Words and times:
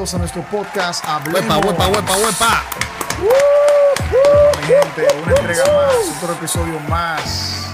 Bienvenidos 0.00 0.14
a 0.14 0.18
nuestro 0.18 0.42
podcast 0.44 1.04
Hablemos. 1.04 1.42
Huepa, 1.42 1.58
huepa, 1.58 1.88
huepa, 1.88 2.16
huepa. 2.16 2.64
Mi 4.58 4.66
gente, 4.66 5.06
una 5.22 5.36
entrega 5.36 5.64
más, 5.66 6.16
otro 6.16 6.32
episodio 6.32 6.80
más. 6.88 7.66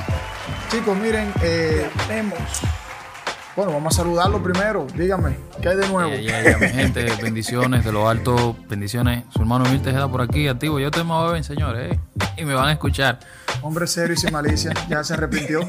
Chicos, 0.69 0.99
miren, 0.99 1.33
eh, 1.41 1.89
bueno, 3.55 3.75
vamos 3.75 3.95
a 3.95 3.99
saludarlo 3.99 4.43
primero. 4.43 4.89
Dígame, 4.97 5.37
¿qué 5.63 5.69
hay 5.69 5.77
de 5.77 5.87
nuevo? 5.87 6.11
Ya, 6.17 6.43
ya, 6.43 6.51
ya, 6.51 6.59
mi 6.59 6.69
gente, 6.69 7.05
bendiciones 7.23 7.85
de 7.85 7.93
lo 7.93 8.09
alto, 8.09 8.57
bendiciones. 8.69 9.23
Su 9.33 9.43
hermano 9.43 9.65
Emil 9.67 9.83
Tejeda 9.83 10.11
por 10.11 10.21
aquí, 10.23 10.49
activo. 10.49 10.81
Yo 10.81 10.91
tengo 10.91 11.15
a 11.15 11.27
bebé, 11.29 11.45
señores, 11.45 11.93
¿eh? 11.93 12.01
y 12.39 12.45
me 12.45 12.55
van 12.55 12.67
a 12.67 12.73
escuchar. 12.73 13.21
Hombre 13.63 13.87
serio 13.87 14.15
y 14.15 14.17
sin 14.17 14.33
malicia, 14.33 14.73
ya 14.89 15.05
se 15.05 15.15
arrepintió. 15.15 15.61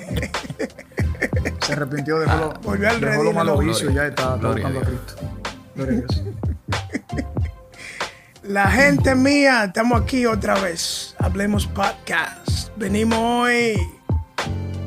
Se 1.62 1.74
arrepintió, 1.74 2.18
dejó, 2.18 2.36
lo, 2.36 2.54
Volvió 2.62 2.90
al 2.90 3.00
dejó 3.00 3.22
redil, 3.22 3.36
malos 3.36 3.60
gloria. 3.60 3.74
vicios, 3.74 3.94
ya 3.94 4.08
está, 4.08 4.24
está 4.24 4.38
Gloria 4.38 4.68
a. 4.68 4.72
Cristo. 4.72 5.14
Gloria 5.76 5.94
a 5.94 6.02
Dios. 6.02 6.24
La 8.48 8.72
gente 8.72 9.14
mía, 9.14 9.66
estamos 9.66 10.02
aquí 10.02 10.26
otra 10.26 10.58
vez. 10.58 11.16
Hablemos 11.20 11.68
podcast. 11.68 12.70
Venimos 12.78 13.20
hoy 13.20 13.76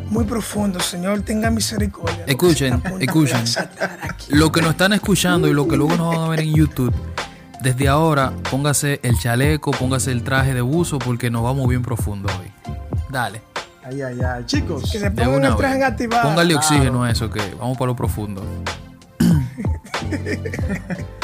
muy 0.08 0.24
profundo, 0.24 0.80
Señor. 0.80 1.20
Tenga 1.20 1.50
misericordia. 1.50 2.24
Escuchen, 2.26 2.82
escuchen. 3.00 3.44
Lo 4.30 4.50
que 4.50 4.62
nos 4.62 4.70
están 4.70 4.94
escuchando 4.94 5.46
y 5.46 5.52
lo 5.52 5.68
que 5.68 5.76
luego 5.76 5.94
nos 5.96 6.16
van 6.16 6.24
a 6.24 6.28
ver 6.28 6.40
en 6.40 6.54
YouTube, 6.54 6.94
desde 7.60 7.86
ahora 7.86 8.32
póngase 8.50 8.98
el 9.02 9.18
chaleco, 9.18 9.72
póngase 9.72 10.10
el 10.12 10.22
traje 10.22 10.54
de 10.54 10.62
buzo 10.62 10.98
porque 10.98 11.30
nos 11.30 11.42
vamos 11.42 11.68
bien 11.68 11.82
profundo 11.82 12.30
hoy. 12.40 12.50
Dale. 13.10 13.42
Ay, 13.84 14.00
ay, 14.00 14.20
ay. 14.22 14.44
Chicos, 14.46 14.90
Que 14.90 15.00
se 15.00 15.10
De 15.10 15.12
pongan 15.22 15.34
una 15.34 15.48
el 15.48 15.56
traje 15.56 15.84
activado. 15.84 16.30
Póngale 16.30 16.54
oxígeno 16.54 17.04
a 17.04 17.10
eso, 17.10 17.28
que 17.28 17.42
vamos 17.58 17.76
para 17.76 17.88
lo 17.88 17.96
profundo. 17.96 18.42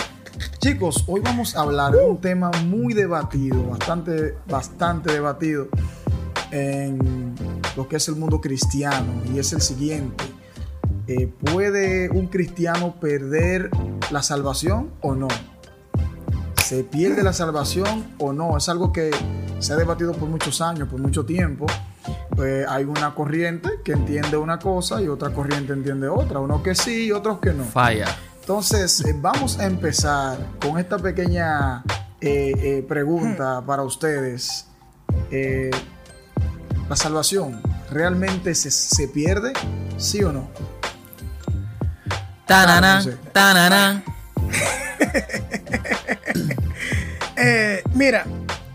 Chicos, 0.67 1.05
hoy 1.07 1.21
vamos 1.21 1.55
a 1.55 1.61
hablar 1.61 1.93
de 1.93 2.05
un 2.05 2.21
tema 2.21 2.51
muy 2.65 2.93
debatido, 2.93 3.63
bastante, 3.69 4.35
bastante 4.49 5.13
debatido 5.13 5.69
en 6.51 7.37
lo 7.77 7.87
que 7.87 7.95
es 7.95 8.09
el 8.09 8.17
mundo 8.17 8.41
cristiano 8.41 9.23
y 9.33 9.39
es 9.39 9.53
el 9.53 9.61
siguiente. 9.61 10.25
Eh, 11.07 11.29
¿Puede 11.29 12.11
un 12.11 12.27
cristiano 12.27 12.97
perder 12.99 13.71
la 14.11 14.25
salvación 14.25 14.91
o 15.03 15.15
no? 15.15 15.29
¿Se 16.65 16.83
pierde 16.83 17.23
la 17.23 17.33
salvación 17.33 18.05
o 18.19 18.33
no? 18.33 18.57
Es 18.57 18.69
algo 18.69 18.93
que 18.93 19.13
se 19.61 19.73
ha 19.73 19.77
debatido 19.77 20.15
por 20.15 20.29
muchos 20.29 20.61
años, 20.61 20.89
por 20.89 20.99
mucho 21.01 21.25
tiempo. 21.25 21.67
Pues 22.35 22.67
hay 22.69 22.83
una 22.83 23.15
corriente 23.15 23.71
que 23.85 23.93
entiende 23.93 24.37
una 24.37 24.59
cosa 24.59 25.01
y 25.01 25.07
otra 25.07 25.31
corriente 25.31 25.73
entiende 25.73 26.09
otra. 26.09 26.41
Uno 26.41 26.61
que 26.61 26.75
sí 26.75 27.07
y 27.07 27.13
otros 27.13 27.39
que 27.39 27.53
no. 27.53 27.63
Falla. 27.63 28.09
Entonces, 28.47 29.01
eh, 29.01 29.13
vamos 29.13 29.59
a 29.59 29.67
empezar 29.67 30.39
con 30.61 30.79
esta 30.79 30.99
pequeña 30.99 31.83
eh, 32.21 32.53
eh, 32.57 32.87
pregunta 32.89 33.61
para 33.67 33.83
ustedes. 33.83 34.67
Eh, 35.33 35.73
¿La 36.89 36.95
salvación 36.95 37.61
realmente 37.91 38.55
se, 38.55 38.71
se 38.71 39.09
pierde? 39.09 39.53
¿Sí 39.97 40.23
o 40.23 40.31
no? 40.31 40.49
Sé. 42.47 43.17
tananán. 43.33 44.05
Eh, 47.39 47.83
mira, 47.95 48.25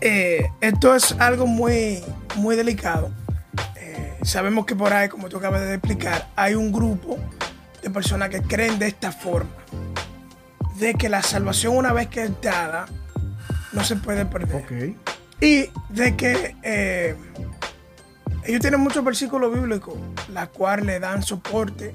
eh, 0.00 0.48
esto 0.60 0.94
es 0.94 1.16
algo 1.18 1.46
muy, 1.46 2.04
muy 2.36 2.54
delicado. 2.54 3.10
Eh, 3.74 4.18
sabemos 4.22 4.66
que 4.66 4.76
por 4.76 4.92
ahí, 4.92 5.08
como 5.08 5.28
tú 5.28 5.38
acabas 5.38 5.62
de 5.62 5.74
explicar, 5.74 6.28
hay 6.36 6.54
un 6.54 6.70
grupo 6.70 7.18
de 7.82 7.90
personas 7.90 8.28
que 8.28 8.40
creen 8.42 8.78
de 8.78 8.86
esta 8.86 9.12
forma. 9.12 9.50
De 10.78 10.94
que 10.94 11.08
la 11.08 11.22
salvación 11.22 11.76
una 11.76 11.92
vez 11.92 12.08
que 12.08 12.22
es 12.24 12.40
dada, 12.40 12.86
no 13.72 13.84
se 13.84 13.96
puede 13.96 14.24
perder. 14.24 14.94
Y 15.40 15.70
de 15.88 16.16
que 16.16 16.56
eh, 16.62 17.16
ellos 18.44 18.60
tienen 18.60 18.80
muchos 18.80 19.04
versículos 19.04 19.52
bíblicos, 19.52 19.94
la 20.32 20.46
cual 20.46 20.86
le 20.86 21.00
dan 21.00 21.22
soporte 21.22 21.94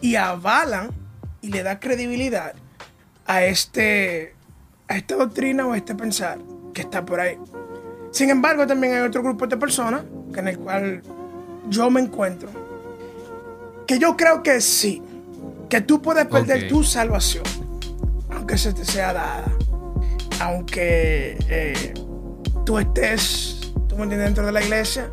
y 0.00 0.16
avalan 0.16 0.90
y 1.40 1.48
le 1.48 1.62
da 1.62 1.80
credibilidad 1.80 2.54
a 3.26 3.44
este 3.44 4.34
a 4.88 4.96
esta 4.96 5.16
doctrina 5.16 5.66
o 5.66 5.72
a 5.72 5.76
este 5.76 5.94
pensar 5.94 6.38
que 6.72 6.82
está 6.82 7.04
por 7.04 7.20
ahí. 7.20 7.38
Sin 8.10 8.30
embargo, 8.30 8.66
también 8.66 8.94
hay 8.94 9.00
otro 9.00 9.22
grupo 9.22 9.46
de 9.46 9.56
personas 9.56 10.02
que 10.32 10.40
en 10.40 10.48
el 10.48 10.58
cual 10.58 11.02
yo 11.68 11.90
me 11.90 12.00
encuentro, 12.00 12.48
que 13.86 13.98
yo 13.98 14.16
creo 14.16 14.42
que 14.42 14.60
sí, 14.60 15.02
que 15.74 15.80
tú 15.80 16.00
puedes 16.00 16.26
perder 16.26 16.68
tu 16.68 16.84
salvación, 16.84 17.42
aunque 18.32 18.56
se 18.56 18.72
te 18.72 18.84
sea 18.84 19.12
dada, 19.12 19.44
aunque 20.40 21.36
eh, 21.48 21.94
tú 22.64 22.78
estés, 22.78 23.72
tú 23.88 23.96
me 23.96 24.04
entiendes, 24.04 24.28
dentro 24.28 24.46
de 24.46 24.52
la 24.52 24.62
iglesia, 24.62 25.10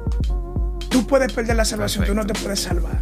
tú 0.88 1.08
puedes 1.08 1.34
perder 1.34 1.56
la 1.56 1.66
salvación, 1.66 2.06
tú 2.06 2.14
no 2.14 2.28
te 2.28 2.36
puedes 2.36 2.60
salvar. 2.60 3.00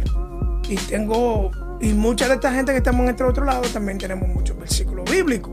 Y 0.70 0.76
tengo, 0.76 1.50
y 1.82 1.92
mucha 1.92 2.28
de 2.28 2.36
esta 2.36 2.50
gente 2.50 2.72
que 2.72 2.78
estamos 2.78 3.02
en 3.02 3.10
este 3.10 3.24
otro 3.24 3.44
lado 3.44 3.60
también 3.74 3.98
tenemos 3.98 4.26
muchos 4.26 4.56
versículos 4.58 5.10
bíblicos. 5.10 5.52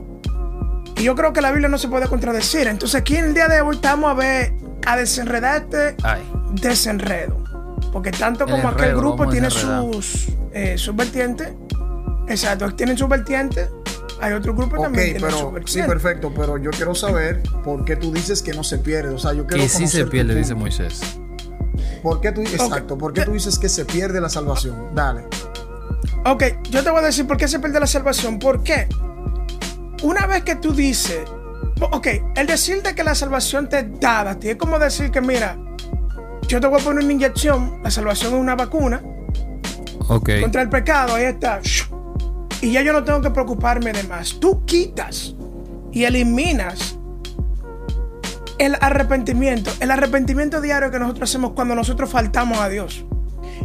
Y 0.95 1.03
yo 1.03 1.13
creo 1.13 1.34
que 1.34 1.41
la 1.41 1.51
Biblia 1.51 1.68
no 1.68 1.78
se 1.78 1.89
puede 1.89 2.07
contradecir. 2.07 2.69
Entonces 2.69 3.01
aquí 3.01 3.18
en 3.18 3.25
el 3.25 3.34
día 3.34 3.50
de 3.50 3.59
hoy 3.59 3.75
estamos 3.75 4.09
a 4.09 4.13
ver, 4.13 4.53
a 4.85 4.95
desenredar 4.95 5.63
este 5.63 5.97
Ay. 6.03 6.22
desenredo. 6.53 7.44
Porque 7.91 8.12
tanto 8.12 8.45
como 8.45 8.69
aquel 8.69 8.95
grupo 8.95 9.28
tiene 9.28 9.50
sus, 9.50 10.29
eh, 10.53 10.78
sus 10.78 10.95
vertientes, 10.95 11.50
exacto, 12.28 12.74
tienen 12.76 12.98
sus 12.98 13.08
vertientes, 13.10 13.70
hay 14.20 14.34
otro 14.34 14.54
grupo 14.56 14.82
también 14.82 15.18
pero 15.20 15.54
sí, 15.66 15.82
perfecto, 15.84 16.34
pero 16.36 16.58
yo 16.58 16.72
quiero 16.72 16.96
saber 16.96 17.44
por 17.64 17.86
qué 17.86 17.96
tú 17.96 18.12
dices 18.12 18.42
que 18.42 18.54
no 18.54 18.64
se 18.64 18.80
pierde. 18.80 19.14
O 19.14 19.20
sea, 19.20 19.34
yo 19.34 19.46
quiero 19.46 19.64
Que 19.64 19.70
sí 19.70 19.88
se 19.88 20.06
pierde, 20.06 20.34
dice 20.36 20.56
Moisés. 20.56 21.02
¿Por 22.02 22.22
qué 22.22 22.32
tú, 22.32 22.42
exacto, 22.42 22.98
¿por 22.98 23.14
qué 23.14 23.24
tú 23.24 23.34
dices 23.34 23.60
que 23.60 23.70
se 23.70 23.86
pierde 23.86 24.20
la 24.22 24.30
salvación? 24.30 24.96
Dale. 24.96 25.26
Ok, 26.26 26.44
yo 26.70 26.84
te 26.84 26.90
voy 26.90 27.00
a 27.00 27.06
decir 27.06 27.28
por 27.28 27.38
qué 27.38 27.48
se 27.48 27.60
pierde 27.60 27.80
la 27.80 27.88
salvación. 27.88 28.40
¿Por 28.40 28.64
qué? 28.64 28.88
Una 30.04 30.26
vez 30.28 30.44
que 30.44 30.56
tú 30.56 30.74
dices, 30.74 31.22
ok, 31.80 32.08
el 32.36 32.48
decirte 32.48 32.96
que 32.96 33.04
la 33.04 33.16
salvación 33.16 33.70
te 33.70 33.80
es 33.80 34.00
dada, 34.00 34.32
a 34.32 34.40
ti 34.40 34.50
es 34.50 34.56
como 34.56 34.80
decir 34.80 35.12
que, 35.12 35.22
mira, 35.22 35.58
yo 36.48 36.60
te 36.60 36.68
voy 36.68 36.80
a 36.82 36.84
poner 36.84 37.04
una 37.04 37.14
inyección, 37.14 37.80
la 37.84 37.92
salvación 37.92 38.34
es 38.34 38.40
una 38.40 38.56
vacuna 38.56 39.02
Ok. 40.08 40.30
contra 40.42 40.62
el 40.62 40.70
pecado, 40.70 41.16
ahí 41.16 41.26
está. 41.26 41.62
Y 42.62 42.72
ya 42.72 42.81
yo 42.81 42.94
no 42.94 43.03
tengo 43.03 43.22
que 43.22 43.29
preocuparme 43.29 43.94
de 43.94 44.03
más. 44.03 44.40
Tú 44.40 44.66
quitas 44.66 45.35
y 45.91 46.06
eliminas 46.06 46.97
el 48.57 48.75
arrepentimiento, 48.81 49.72
el 49.79 49.91
arrepentimiento 49.91 50.62
diario 50.62 50.90
que 50.90 51.00
nosotros 51.00 51.29
hacemos 51.29 51.51
cuando 51.51 51.75
nosotros 51.75 52.09
faltamos 52.09 52.57
a 52.59 52.69
Dios. 52.69 53.06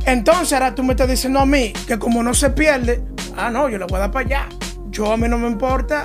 Entonces 0.05 0.53
ahora 0.53 0.75
tú 0.75 0.83
me 0.83 0.93
estás 0.93 1.09
diciendo 1.09 1.41
a 1.41 1.47
mí 1.47 1.73
que 1.87 1.99
como 1.99 2.23
no 2.23 2.35
se 2.35 2.51
pierde, 2.51 3.03
ah, 3.37 3.51
no, 3.51 3.69
yo 3.69 3.79
le 3.79 3.87
voy 3.87 3.97
a 3.97 4.01
dar 4.01 4.11
para 4.11 4.27
allá. 4.27 4.49
Yo 4.91 5.11
a 5.13 5.17
mí 5.17 5.29
no 5.29 5.39
me 5.39 5.49
importa 5.49 6.03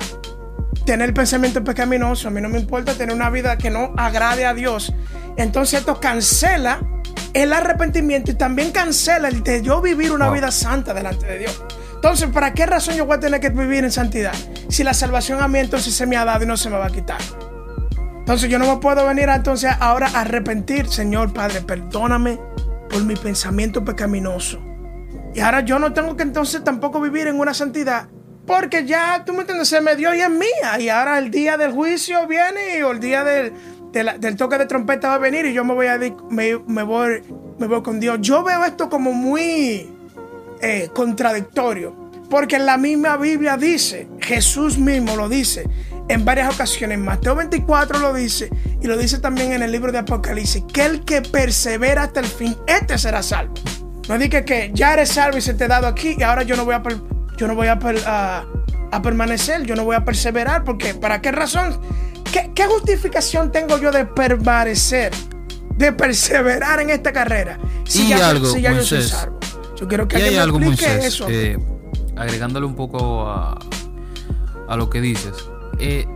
tener 0.86 1.12
pensamiento 1.12 1.62
pecaminoso, 1.62 2.28
a 2.28 2.30
mí 2.30 2.40
no 2.40 2.48
me 2.48 2.58
importa 2.58 2.94
tener 2.94 3.14
una 3.14 3.28
vida 3.28 3.58
que 3.58 3.68
no 3.68 3.92
agrade 3.98 4.46
a 4.46 4.54
Dios. 4.54 4.94
Entonces 5.36 5.80
esto 5.80 6.00
cancela 6.00 6.80
el 7.34 7.52
arrepentimiento 7.52 8.30
y 8.30 8.34
también 8.34 8.70
cancela 8.72 9.28
el 9.28 9.42
de 9.42 9.62
yo 9.62 9.82
vivir 9.82 10.12
una 10.12 10.26
Wow. 10.26 10.34
vida 10.34 10.50
santa 10.50 10.94
delante 10.94 11.26
de 11.26 11.38
Dios. 11.40 11.62
Entonces, 11.98 12.28
¿para 12.30 12.54
qué 12.54 12.64
razón 12.64 12.94
yo 12.94 13.06
voy 13.06 13.16
a 13.16 13.20
tener 13.20 13.40
que 13.40 13.50
vivir 13.50 13.82
en 13.82 13.90
santidad? 13.90 14.32
Si 14.68 14.84
la 14.84 14.94
salvación 14.94 15.40
a 15.42 15.48
mí 15.48 15.58
entonces 15.58 15.92
se 15.94 16.06
me 16.06 16.16
ha 16.16 16.24
dado 16.24 16.44
y 16.44 16.46
no 16.46 16.56
se 16.56 16.70
me 16.70 16.76
va 16.78 16.86
a 16.86 16.90
quitar. 16.90 17.18
Entonces 18.18 18.48
yo 18.48 18.58
no 18.58 18.72
me 18.72 18.80
puedo 18.80 19.04
venir 19.06 19.28
entonces 19.28 19.70
ahora 19.80 20.06
a 20.14 20.20
arrepentir, 20.20 20.88
Señor 20.88 21.32
Padre, 21.32 21.60
perdóname 21.62 22.38
por 22.88 23.02
mi 23.04 23.16
pensamiento 23.16 23.84
pecaminoso. 23.84 24.60
Y 25.34 25.40
ahora 25.40 25.60
yo 25.62 25.78
no 25.78 25.92
tengo 25.92 26.16
que 26.16 26.22
entonces 26.22 26.62
tampoco 26.62 27.00
vivir 27.00 27.26
en 27.26 27.38
una 27.40 27.52
santidad. 27.52 28.08
Porque 28.46 28.86
ya, 28.86 29.24
tú 29.26 29.32
me 29.32 29.40
entiendes, 29.40 29.68
se 29.68 29.80
me 29.80 29.96
dio 29.96 30.14
y 30.14 30.20
es 30.20 30.30
mía. 30.30 30.78
Y 30.80 30.88
ahora 30.88 31.18
el 31.18 31.30
día 31.30 31.56
del 31.56 31.72
juicio 31.72 32.26
viene 32.26 32.78
y 32.78 32.82
o 32.82 32.92
el 32.92 33.00
día 33.00 33.24
del, 33.24 33.52
de 33.92 34.04
la- 34.04 34.18
del 34.18 34.36
toque 34.36 34.56
de 34.56 34.66
trompeta 34.66 35.08
va 35.08 35.14
a 35.14 35.18
venir 35.18 35.44
y 35.46 35.52
yo 35.52 35.64
me 35.64 35.74
voy 35.74 35.86
a 35.88 35.98
me, 36.30 36.58
me 36.66 36.82
voy 36.82 37.22
me 37.58 37.66
voy 37.66 37.82
con 37.82 37.98
Dios. 38.00 38.18
Yo 38.20 38.42
veo 38.44 38.64
esto 38.64 38.88
como 38.88 39.12
muy 39.12 39.92
eh, 40.62 40.88
contradictorio, 40.94 41.94
porque 42.30 42.56
en 42.56 42.66
la 42.66 42.76
misma 42.76 43.16
Biblia 43.16 43.56
dice, 43.56 44.08
Jesús 44.20 44.78
mismo 44.78 45.16
lo 45.16 45.28
dice 45.28 45.64
en 46.08 46.24
varias 46.24 46.54
ocasiones, 46.54 46.98
Mateo 46.98 47.34
24 47.36 47.98
lo 47.98 48.14
dice 48.14 48.50
y 48.80 48.86
lo 48.86 48.96
dice 48.96 49.18
también 49.18 49.52
en 49.52 49.62
el 49.62 49.70
libro 49.72 49.92
de 49.92 49.98
Apocalipsis, 49.98 50.64
que 50.72 50.84
el 50.86 51.04
que 51.04 51.20
persevera 51.22 52.04
hasta 52.04 52.20
el 52.20 52.26
fin, 52.26 52.56
este 52.66 52.96
será 52.98 53.22
salvo. 53.22 53.54
No 54.08 54.16
dije 54.18 54.42
que 54.44 54.70
ya 54.72 54.94
eres 54.94 55.10
salvo 55.10 55.36
y 55.36 55.42
se 55.42 55.52
te 55.52 55.64
ha 55.64 55.68
dado 55.68 55.86
aquí 55.86 56.16
y 56.18 56.22
ahora 56.22 56.42
yo 56.44 56.56
no 56.56 56.64
voy 56.64 56.74
a, 56.74 56.82
yo 57.36 57.46
no 57.46 57.54
voy 57.54 57.66
a, 57.68 57.78
per- 57.78 58.02
a- 58.06 58.46
a 58.90 59.02
permanecer, 59.02 59.64
yo 59.64 59.76
no 59.76 59.84
voy 59.84 59.96
a 59.96 60.04
perseverar, 60.04 60.64
porque 60.64 60.94
¿para 60.94 61.20
qué 61.20 61.30
razón? 61.30 61.78
¿Qué, 62.32 62.50
qué 62.54 62.64
justificación 62.66 63.52
tengo 63.52 63.76
yo 63.78 63.90
de 63.92 64.06
permanecer, 64.06 65.12
de 65.76 65.92
perseverar 65.92 66.80
en 66.80 66.88
esta 66.88 67.12
carrera? 67.12 67.58
Y 68.04 68.08
ya, 68.08 68.28
algo, 68.30 68.46
si 68.50 68.62
ya 68.62 68.70
yo 68.72 68.82
soy 68.82 68.98
salvo. 69.10 69.37
Yo 69.78 69.86
quiero 69.88 70.08
que 70.08 70.18
Y 70.18 70.22
hay 70.22 70.34
me 70.34 70.40
algo, 70.40 70.58
Moisés, 70.58 71.04
eso. 71.04 71.26
agregándole 72.16 72.66
un 72.66 72.74
poco 72.74 73.28
a, 73.28 73.58
a 74.68 74.76
lo 74.76 74.90
que 74.90 75.00
dices. 75.00 75.34
Eh, 75.78 76.06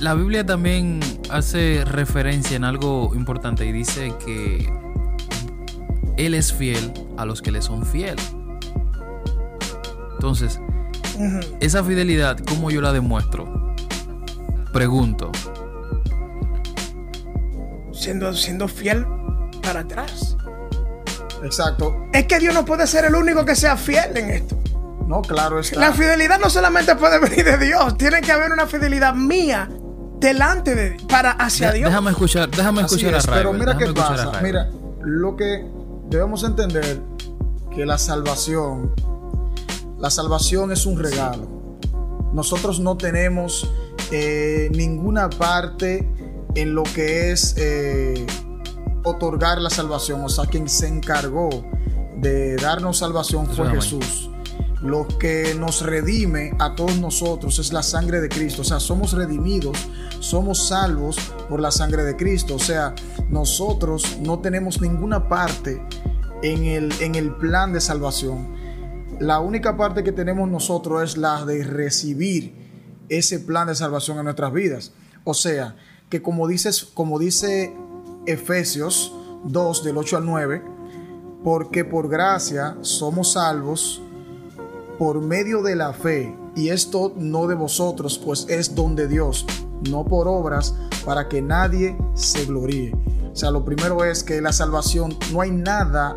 la 0.00 0.14
Biblia 0.14 0.46
también 0.46 1.00
hace 1.30 1.84
referencia 1.84 2.56
en 2.56 2.64
algo 2.64 3.12
importante 3.14 3.66
y 3.66 3.72
dice 3.72 4.14
que 4.24 4.72
Él 6.16 6.34
es 6.34 6.52
fiel 6.52 6.92
a 7.16 7.24
los 7.24 7.42
que 7.42 7.50
le 7.50 7.62
son 7.62 7.84
fiel. 7.84 8.16
Entonces, 10.12 10.60
esa 11.60 11.82
fidelidad, 11.82 12.38
¿cómo 12.48 12.70
yo 12.70 12.80
la 12.80 12.92
demuestro? 12.92 13.74
Pregunto. 14.72 15.32
siendo, 17.92 18.32
siendo 18.32 18.68
fiel 18.68 19.04
para 19.62 19.80
atrás. 19.80 20.36
Exacto. 21.42 22.06
Es 22.12 22.26
que 22.26 22.38
Dios 22.38 22.54
no 22.54 22.64
puede 22.64 22.86
ser 22.86 23.04
el 23.04 23.14
único 23.14 23.44
que 23.44 23.54
sea 23.54 23.76
fiel 23.76 24.16
en 24.16 24.30
esto. 24.30 24.56
No, 25.06 25.22
claro 25.22 25.58
está. 25.60 25.80
La 25.80 25.92
fidelidad 25.92 26.38
no 26.38 26.50
solamente 26.50 26.94
puede 26.96 27.18
venir 27.28 27.44
de 27.44 27.58
Dios, 27.58 27.96
tiene 27.96 28.20
que 28.20 28.32
haber 28.32 28.52
una 28.52 28.66
fidelidad 28.66 29.14
mía 29.14 29.68
delante 30.20 30.74
de 30.74 30.96
para 31.08 31.30
hacia 31.32 31.72
Dios. 31.72 31.88
déjame 31.88 32.10
escuchar, 32.10 32.50
déjame 32.50 32.82
escuchar 32.82 33.14
es, 33.14 33.28
a 33.28 33.32
pero 33.32 33.52
mira 33.52 33.76
qué 33.78 33.86
pasa. 33.92 34.40
Mira, 34.42 34.68
lo 35.02 35.36
que 35.36 35.64
debemos 36.08 36.44
entender 36.44 37.00
que 37.74 37.86
la 37.86 37.98
salvación, 37.98 38.92
la 39.98 40.10
salvación 40.10 40.72
es 40.72 40.86
un 40.86 40.98
regalo. 40.98 41.46
Nosotros 42.32 42.80
no 42.80 42.96
tenemos 42.96 43.72
eh, 44.10 44.68
ninguna 44.72 45.30
parte 45.30 46.06
en 46.54 46.74
lo 46.74 46.82
que 46.82 47.30
es 47.32 47.54
eh, 47.56 48.26
otorgar 49.04 49.60
la 49.60 49.70
salvación. 49.70 50.22
O 50.24 50.28
sea, 50.28 50.46
quien 50.46 50.68
se 50.68 50.88
encargó 50.88 51.64
de 52.16 52.56
darnos 52.56 52.98
salvación 52.98 53.46
fue 53.46 53.66
Amén. 53.66 53.80
Jesús. 53.80 54.30
Lo 54.82 55.08
que 55.18 55.56
nos 55.58 55.82
redime 55.82 56.54
a 56.60 56.76
todos 56.76 56.98
nosotros 56.98 57.58
es 57.58 57.72
la 57.72 57.82
sangre 57.82 58.20
de 58.20 58.28
Cristo. 58.28 58.62
O 58.62 58.64
sea, 58.64 58.78
somos 58.78 59.12
redimidos, 59.12 59.76
somos 60.20 60.68
salvos 60.68 61.18
por 61.48 61.60
la 61.60 61.72
sangre 61.72 62.04
de 62.04 62.16
Cristo. 62.16 62.54
O 62.54 62.60
sea, 62.60 62.94
nosotros 63.28 64.18
no 64.20 64.38
tenemos 64.38 64.80
ninguna 64.80 65.28
parte 65.28 65.82
en 66.42 66.64
el, 66.64 66.92
en 67.00 67.16
el 67.16 67.34
plan 67.34 67.72
de 67.72 67.80
salvación. 67.80 68.56
La 69.18 69.40
única 69.40 69.76
parte 69.76 70.04
que 70.04 70.12
tenemos 70.12 70.48
nosotros 70.48 71.02
es 71.02 71.16
la 71.16 71.44
de 71.44 71.64
recibir 71.64 72.54
ese 73.08 73.40
plan 73.40 73.66
de 73.66 73.74
salvación 73.74 74.18
en 74.18 74.24
nuestras 74.24 74.52
vidas. 74.52 74.92
O 75.24 75.34
sea, 75.34 75.74
que 76.08 76.22
como, 76.22 76.46
dices, 76.46 76.84
como 76.94 77.18
dice 77.18 77.74
Efesios 78.28 79.14
2 79.44 79.84
del 79.84 79.96
8 79.96 80.18
al 80.18 80.26
9, 80.26 80.62
porque 81.42 81.84
por 81.84 82.08
gracia 82.08 82.76
somos 82.82 83.32
salvos 83.32 84.02
por 84.98 85.20
medio 85.20 85.62
de 85.62 85.76
la 85.76 85.92
fe, 85.92 86.36
y 86.54 86.70
esto 86.70 87.12
no 87.16 87.46
de 87.46 87.54
vosotros, 87.54 88.18
pues 88.18 88.46
es 88.48 88.74
don 88.74 88.96
de 88.96 89.06
Dios, 89.06 89.46
no 89.88 90.04
por 90.04 90.26
obras, 90.26 90.74
para 91.04 91.28
que 91.28 91.40
nadie 91.40 91.96
se 92.14 92.44
gloríe. 92.46 92.92
O 93.32 93.36
sea, 93.36 93.50
lo 93.52 93.64
primero 93.64 94.04
es 94.04 94.24
que 94.24 94.40
la 94.40 94.52
salvación 94.52 95.16
no 95.32 95.40
hay 95.40 95.52
nada 95.52 96.16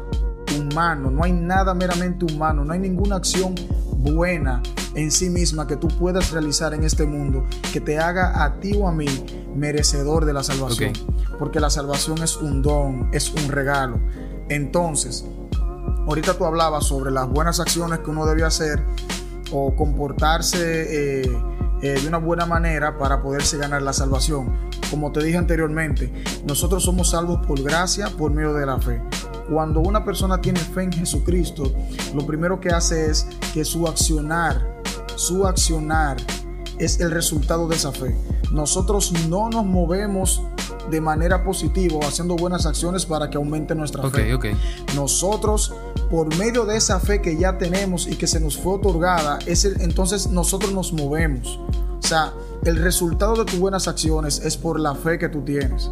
humano, 0.58 1.12
no 1.12 1.24
hay 1.24 1.32
nada 1.32 1.74
meramente 1.74 2.26
humano, 2.26 2.66
no 2.66 2.74
hay 2.74 2.80
ninguna 2.80 3.18
acción 3.18 3.54
buena 3.98 4.64
en 4.96 5.12
sí 5.12 5.30
misma 5.30 5.68
que 5.68 5.78
tú 5.78 5.88
puedas 5.88 6.32
realizar 6.32 6.74
en 6.74 6.84
este 6.84 7.06
mundo 7.06 7.46
que 7.72 7.80
te 7.80 8.00
haga 8.00 8.44
a 8.44 8.60
ti 8.60 8.74
o 8.76 8.88
a 8.88 8.92
mí 8.92 9.06
merecedor 9.56 10.26
de 10.26 10.34
la 10.34 10.44
salvación. 10.44 10.94
Porque 11.42 11.60
la 11.60 11.72
salvación 11.72 12.22
es 12.22 12.38
un 12.38 12.62
don, 12.62 13.10
es 13.12 13.34
un 13.34 13.50
regalo. 13.50 14.00
Entonces, 14.48 15.26
ahorita 16.08 16.36
tú 16.36 16.46
hablabas 16.46 16.86
sobre 16.86 17.10
las 17.10 17.28
buenas 17.28 17.60
acciones 17.60 17.98
que 18.02 18.12
uno 18.12 18.28
debe 18.28 18.44
hacer 18.44 18.86
o 19.52 19.76
comportarse 19.76 21.24
eh, 21.24 21.32
eh, 21.82 22.00
de 22.00 22.08
una 22.08 22.20
buena 22.20 22.46
manera 22.46 23.00
para 23.00 23.24
poderse 23.24 23.58
ganar 23.58 23.82
la 23.82 23.92
salvación. 23.92 24.54
Como 24.92 25.12
te 25.12 25.24
dije 25.24 25.40
anteriormente, 25.40 26.14
nosotros 26.46 26.84
somos 26.84 27.10
salvos 27.10 27.44
por 27.48 27.60
gracia, 27.64 28.12
por 28.16 28.32
medio 28.32 28.54
de 28.54 28.68
la 28.68 28.80
fe. 28.80 29.02
Cuando 29.50 29.80
una 29.80 30.06
persona 30.06 30.42
tiene 30.42 30.60
fe 30.60 30.84
en 30.84 30.92
Jesucristo, 30.94 31.74
lo 32.14 32.24
primero 32.28 32.60
que 32.60 32.70
hace 32.70 33.10
es 33.10 33.26
que 33.52 33.66
su 33.66 33.88
accionar, 33.88 34.80
su 35.16 35.48
accionar 35.48 36.18
es 36.78 37.00
el 37.00 37.10
resultado 37.10 37.68
de 37.68 37.78
esa 37.78 37.92
fe. 37.92 38.16
Nosotros 38.52 39.12
no 39.28 39.50
nos 39.50 39.66
movemos 39.66 40.44
de 40.90 41.02
manera 41.02 41.44
positiva 41.44 42.00
haciendo 42.08 42.36
buenas 42.36 42.66
acciones 42.66 43.06
para 43.06 43.30
que 43.30 43.38
aumente 43.38 43.76
nuestra 43.76 44.04
Ok, 44.06 44.16
fe. 44.16 44.34
ok. 44.34 44.46
Nosotros, 44.96 45.74
por 46.10 46.36
medio 46.38 46.66
de 46.66 46.78
esa 46.78 47.00
fe 47.00 47.22
que 47.22 47.38
ya 47.38 47.58
tenemos 47.58 48.08
y 48.08 48.16
que 48.16 48.28
se 48.28 48.40
nos 48.40 48.58
fue 48.58 48.74
otorgada, 48.74 49.40
es 49.46 49.66
el- 49.66 49.82
entonces 49.82 50.28
nosotros 50.28 50.72
nos 50.74 50.94
movemos. 50.94 51.60
O 52.04 52.08
sea, 52.08 52.34
el 52.66 52.78
resultado 52.78 53.36
de 53.36 53.46
tus 53.46 53.60
buenas 53.60 53.88
acciones 53.88 54.40
es 54.44 54.58
por 54.58 54.80
la 54.80 54.96
fe 54.96 55.18
que 55.18 55.30
tú 55.30 55.42
tienes. 55.42 55.90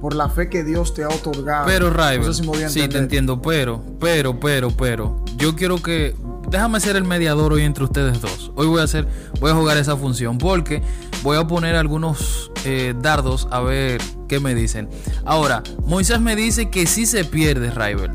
Por 0.00 0.14
la 0.14 0.28
fe 0.28 0.48
que 0.50 0.64
Dios 0.64 0.94
te 0.94 1.02
ha 1.04 1.08
otorgado. 1.08 1.66
Pero 1.66 1.90
Raibel, 1.90 2.26
No 2.26 2.32
sé 2.34 2.68
si 2.68 2.80
sí, 2.82 2.88
te 2.88 2.98
entiendo, 2.98 3.40
pero, 3.40 3.82
pero, 4.00 4.38
pero, 4.38 4.70
pero, 4.70 5.16
yo 5.36 5.56
quiero 5.56 5.82
que, 5.82 6.14
déjame 6.50 6.78
ser 6.80 6.96
el 6.96 7.04
mediador 7.04 7.52
hoy 7.52 7.62
entre 7.62 7.84
ustedes 7.84 8.20
dos. 8.20 8.52
Hoy 8.54 8.66
voy 8.66 8.80
a 8.80 8.84
hacer, 8.84 9.06
voy 9.40 9.50
a 9.50 9.54
jugar 9.54 9.76
esa 9.78 9.96
función 9.96 10.36
porque 10.38 10.82
voy 11.24 11.36
a 11.38 11.46
poner 11.46 11.74
algunos 11.74 12.52
eh, 12.64 12.94
dardos 13.00 13.48
a 13.50 13.58
ver 13.60 14.00
qué 14.28 14.38
me 14.38 14.54
dicen. 14.54 14.88
Ahora, 15.24 15.62
Moisés 15.84 16.20
me 16.20 16.36
dice 16.36 16.70
que 16.70 16.86
sí 16.86 17.06
se 17.06 17.24
pierde, 17.24 17.70
Raibel. 17.72 18.12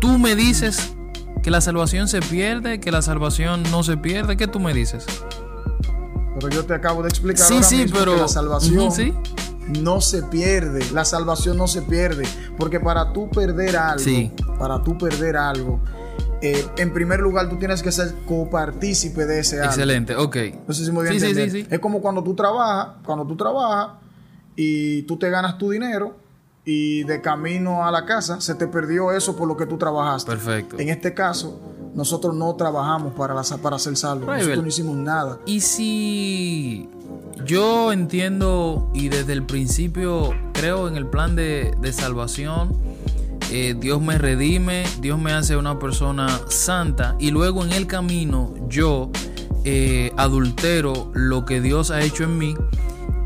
Tú 0.00 0.16
me 0.18 0.34
dices 0.34 0.92
que 1.42 1.50
la 1.50 1.60
salvación 1.60 2.08
se 2.08 2.22
pierde, 2.22 2.80
que 2.80 2.90
la 2.90 3.02
salvación 3.02 3.62
no 3.70 3.82
se 3.82 3.96
pierde. 3.98 4.36
¿Qué 4.38 4.46
tú 4.46 4.60
me 4.60 4.72
dices? 4.72 5.04
Pero 6.36 6.48
yo 6.48 6.64
te 6.64 6.72
acabo 6.74 7.02
de 7.02 7.08
explicar 7.08 7.46
Sí, 7.46 7.54
ahora 7.54 7.66
sí, 7.66 7.76
mismo 7.76 7.98
pero- 7.98 8.14
que 8.14 8.20
la 8.22 8.28
salvación 8.28 8.92
sí. 8.92 9.12
no 9.82 10.00
se 10.00 10.22
pierde. 10.22 10.84
La 10.92 11.04
salvación 11.04 11.56
no 11.58 11.66
se 11.66 11.82
pierde. 11.82 12.24
Porque 12.56 12.80
para 12.80 13.12
tú 13.12 13.28
perder 13.28 13.76
algo, 13.76 13.98
Sí. 14.04 14.30
para 14.58 14.82
tú 14.82 14.96
perder 14.96 15.36
algo, 15.36 15.80
eh, 16.42 16.66
en 16.78 16.92
primer 16.92 17.20
lugar 17.20 17.48
tú 17.48 17.56
tienes 17.56 17.82
que 17.82 17.92
ser 17.92 18.14
copartícipe 18.26 19.26
de 19.26 19.40
ese 19.40 19.56
algo. 19.56 19.70
Excelente, 19.70 20.16
ok. 20.16 20.36
No 20.66 20.74
sé 20.74 20.84
si 20.84 20.90
voy 20.90 21.08
a 21.08 21.12
Sí, 21.12 21.20
sí, 21.20 21.34
sí, 21.34 21.50
sí. 21.50 21.66
Es 21.70 21.78
como 21.80 22.00
cuando 22.00 22.22
tú 22.22 22.34
trabajas, 22.34 22.96
cuando 23.04 23.26
tú 23.26 23.36
trabajas 23.36 23.98
y 24.56 25.02
tú 25.02 25.16
te 25.16 25.28
ganas 25.30 25.58
tu 25.58 25.70
dinero 25.70 26.16
y 26.64 27.04
de 27.04 27.20
camino 27.20 27.84
a 27.84 27.90
la 27.90 28.04
casa 28.04 28.40
se 28.40 28.54
te 28.54 28.66
perdió 28.66 29.12
eso 29.12 29.36
por 29.36 29.48
lo 29.48 29.56
que 29.56 29.66
tú 29.66 29.76
trabajaste. 29.76 30.30
Perfecto. 30.30 30.78
En 30.78 30.88
este 30.88 31.14
caso, 31.14 31.60
nosotros 31.94 32.34
no 32.34 32.54
trabajamos 32.54 33.12
para, 33.14 33.34
la, 33.34 33.42
para 33.62 33.78
ser 33.78 33.96
salvos. 33.96 34.28
Nosotros 34.28 34.62
no 34.62 34.68
hicimos 34.68 34.96
nada. 34.96 35.38
Y 35.46 35.60
si 35.60 36.88
yo 37.44 37.92
entiendo 37.92 38.90
y 38.94 39.08
desde 39.08 39.32
el 39.32 39.44
principio 39.44 40.30
creo 40.52 40.88
en 40.88 40.96
el 40.96 41.06
plan 41.06 41.36
de, 41.36 41.74
de 41.80 41.92
salvación, 41.92 42.76
eh, 43.50 43.74
Dios 43.76 44.00
me 44.00 44.16
redime, 44.16 44.84
Dios 45.00 45.18
me 45.18 45.32
hace 45.32 45.56
una 45.56 45.78
persona 45.78 46.40
santa 46.48 47.16
y 47.18 47.32
luego 47.32 47.64
en 47.64 47.72
el 47.72 47.88
camino 47.88 48.54
yo 48.68 49.10
eh, 49.64 50.12
adultero 50.16 51.10
lo 51.14 51.44
que 51.44 51.60
Dios 51.60 51.90
ha 51.90 52.00
hecho 52.00 52.24
en 52.24 52.38
mí 52.38 52.54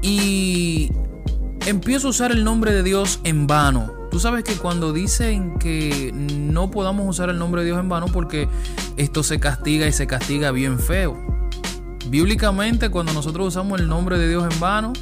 y 0.00 0.90
empiezo 1.66 2.06
a 2.06 2.10
usar 2.10 2.32
el 2.32 2.42
nombre 2.42 2.72
de 2.72 2.82
Dios 2.82 3.20
en 3.24 3.46
vano. 3.46 3.92
Tú 4.10 4.18
sabes 4.18 4.44
que 4.44 4.54
cuando 4.54 4.92
dicen 4.94 5.58
que 5.58 6.10
no 6.14 6.70
podamos 6.70 7.06
usar 7.06 7.28
el 7.28 7.38
nombre 7.38 7.60
de 7.60 7.66
Dios 7.66 7.80
en 7.80 7.90
vano 7.90 8.06
porque 8.06 8.48
esto 8.96 9.22
se 9.22 9.38
castiga 9.40 9.86
y 9.86 9.92
se 9.92 10.06
castiga 10.06 10.52
bien 10.52 10.78
feo. 10.78 11.22
Bíblicamente, 12.08 12.90
cuando 12.90 13.12
nosotros 13.12 13.48
usamos 13.48 13.80
el 13.80 13.88
nombre 13.88 14.18
de 14.18 14.28
Dios 14.28 14.50
en 14.50 14.60
vano, 14.60 14.92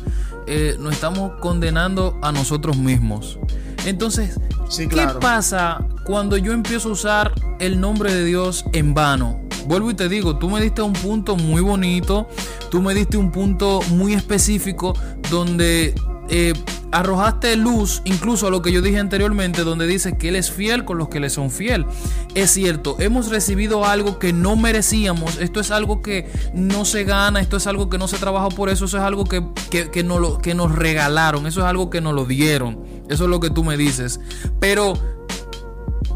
eh, 0.47 0.76
nos 0.81 0.95
estamos 0.95 1.33
condenando 1.41 2.19
a 2.23 2.33
nosotros 2.33 2.76
mismos. 2.76 3.38
Entonces, 3.85 4.38
Sí, 4.73 4.88
¿qué 4.88 5.07
pasa 5.21 5.85
cuando 6.02 6.38
yo 6.38 6.55
empiezo 6.55 6.88
a 6.88 6.93
usar 6.93 7.33
el 7.59 7.79
nombre 7.79 8.11
de 8.11 8.25
Dios 8.25 8.64
en 8.73 8.95
vano? 8.95 9.38
Vuelvo 9.67 9.91
y 9.91 9.95
te 9.95 10.09
digo, 10.09 10.38
tú 10.38 10.49
me 10.49 10.62
diste 10.62 10.81
un 10.81 10.95
punto 10.95 11.37
muy 11.37 11.61
bonito, 11.61 12.26
tú 12.71 12.81
me 12.81 12.95
diste 12.95 13.19
un 13.19 13.31
punto 13.31 13.81
muy 13.91 14.14
específico 14.14 14.95
donde 15.31 15.95
eh, 16.31 16.55
arrojaste 16.92 17.56
luz 17.56 18.02
incluso 18.04 18.46
a 18.46 18.50
lo 18.50 18.62
que 18.62 18.70
yo 18.70 18.82
dije 18.82 18.99
anteriormente, 18.99 19.64
donde 19.64 19.87
dice 19.87 20.16
que 20.16 20.28
Él 20.28 20.37
es 20.37 20.50
fiel 20.50 20.84
con 20.84 20.99
los 20.99 21.08
que 21.08 21.20
le 21.20 21.30
son 21.30 21.50
fiel. 21.50 21.87
Es 22.34 22.50
cierto, 22.50 22.96
hemos 23.00 23.30
recibido 23.30 23.84
algo 23.84 24.18
que 24.18 24.32
no 24.32 24.56
merecíamos, 24.56 25.38
esto 25.38 25.58
es 25.58 25.70
algo 25.70 26.02
que 26.02 26.30
no 26.54 26.84
se 26.84 27.04
gana, 27.04 27.40
esto 27.40 27.56
es 27.56 27.66
algo 27.66 27.90
que 27.90 27.99
no 27.99 28.08
se 28.08 28.18
trabaja 28.18 28.50
por 28.50 28.68
eso, 28.68 28.84
eso 28.84 28.99
es 28.99 29.02
algo 29.02 29.25
que, 29.25 29.42
que, 29.70 30.02
lo, 30.02 30.38
que 30.38 30.54
nos 30.54 30.72
regalaron, 30.72 31.46
eso 31.46 31.61
es 31.61 31.66
algo 31.66 31.90
que 31.90 32.00
nos 32.00 32.14
lo 32.14 32.26
dieron, 32.26 32.84
eso 33.08 33.25
es 33.25 33.30
lo 33.30 33.40
que 33.40 33.50
tú 33.50 33.64
me 33.64 33.76
dices. 33.76 34.20
Pero 34.61 34.94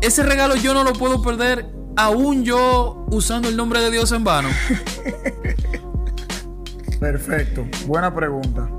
ese 0.02 0.22
regalo 0.22 0.56
yo 0.56 0.74
no 0.74 0.84
lo 0.84 0.92
puedo 0.92 1.22
perder, 1.22 1.66
aún 1.96 2.44
yo 2.44 3.06
usando 3.10 3.48
el 3.48 3.56
nombre 3.56 3.80
de 3.80 3.90
Dios 3.90 4.12
en 4.12 4.24
vano. 4.24 4.50
Perfecto, 7.00 7.66
buena 7.86 8.14
pregunta. 8.14 8.70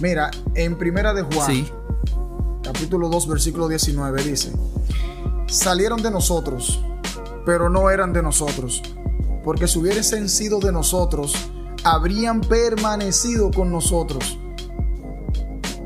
Mira, 0.00 0.30
en 0.54 0.78
Primera 0.78 1.12
de 1.12 1.22
Juan, 1.22 1.66
capítulo 2.62 3.08
2, 3.08 3.26
versículo 3.26 3.66
19 3.66 4.22
dice, 4.22 4.52
salieron 5.48 6.00
de 6.02 6.12
nosotros, 6.12 6.80
pero 7.44 7.68
no 7.68 7.90
eran 7.90 8.12
de 8.12 8.22
nosotros, 8.22 8.80
porque 9.42 9.66
si 9.66 9.80
hubiesen 9.80 10.28
sido 10.28 10.60
de 10.60 10.70
nosotros, 10.70 11.34
habrían 11.82 12.40
permanecido 12.40 13.50
con 13.50 13.72
nosotros. 13.72 14.38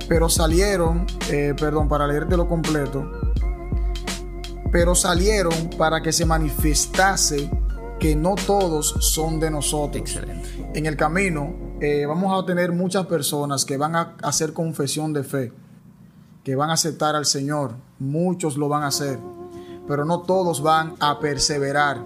Pero 0.08 0.28
salieron, 0.28 1.06
eh, 1.30 1.54
perdón, 1.58 1.88
para 1.88 2.06
leerte 2.06 2.36
lo 2.36 2.46
completo, 2.46 3.10
pero 4.70 4.94
salieron 4.94 5.70
para 5.78 6.02
que 6.02 6.12
se 6.12 6.26
manifestase 6.26 7.50
que 7.98 8.14
no 8.14 8.34
todos 8.34 8.94
son 9.00 9.40
de 9.40 9.50
nosotros. 9.50 10.02
Excelente. 10.02 10.50
En 10.74 10.84
el 10.84 10.98
camino 10.98 11.61
eh, 11.82 12.06
vamos 12.06 12.40
a 12.40 12.46
tener 12.46 12.70
muchas 12.70 13.06
personas 13.06 13.64
que 13.64 13.76
van 13.76 13.96
a 13.96 14.14
hacer 14.22 14.52
confesión 14.52 15.12
de 15.12 15.24
fe, 15.24 15.52
que 16.44 16.54
van 16.54 16.70
a 16.70 16.74
aceptar 16.74 17.16
al 17.16 17.26
Señor. 17.26 17.72
Muchos 17.98 18.56
lo 18.56 18.68
van 18.68 18.84
a 18.84 18.86
hacer, 18.86 19.18
pero 19.88 20.04
no 20.04 20.20
todos 20.20 20.62
van 20.62 20.94
a 21.00 21.18
perseverar. 21.18 21.98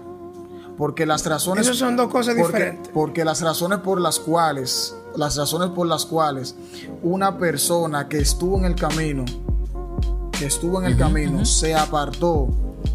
Porque 0.79 1.05
las 1.05 1.23
razones... 1.27 1.67
Esas 1.67 1.77
son 1.77 1.95
dos 1.95 2.09
cosas 2.09 2.35
diferentes. 2.35 2.89
Porque 2.91 3.23
las 3.23 3.41
razones 3.41 3.77
por 3.79 4.01
las 4.01 4.19
cuales, 4.19 4.95
las 5.15 5.37
razones 5.37 5.69
por 5.69 5.85
las 5.85 6.07
cuales 6.07 6.55
una 7.03 7.37
persona 7.37 8.07
que 8.07 8.17
estuvo 8.17 8.57
en 8.57 8.65
el 8.65 8.75
camino, 8.75 9.25
que 10.31 10.47
estuvo 10.47 10.81
en 10.81 10.87
el 10.87 10.97
camino, 10.97 11.45
se 11.45 11.75
apartó 11.75 12.47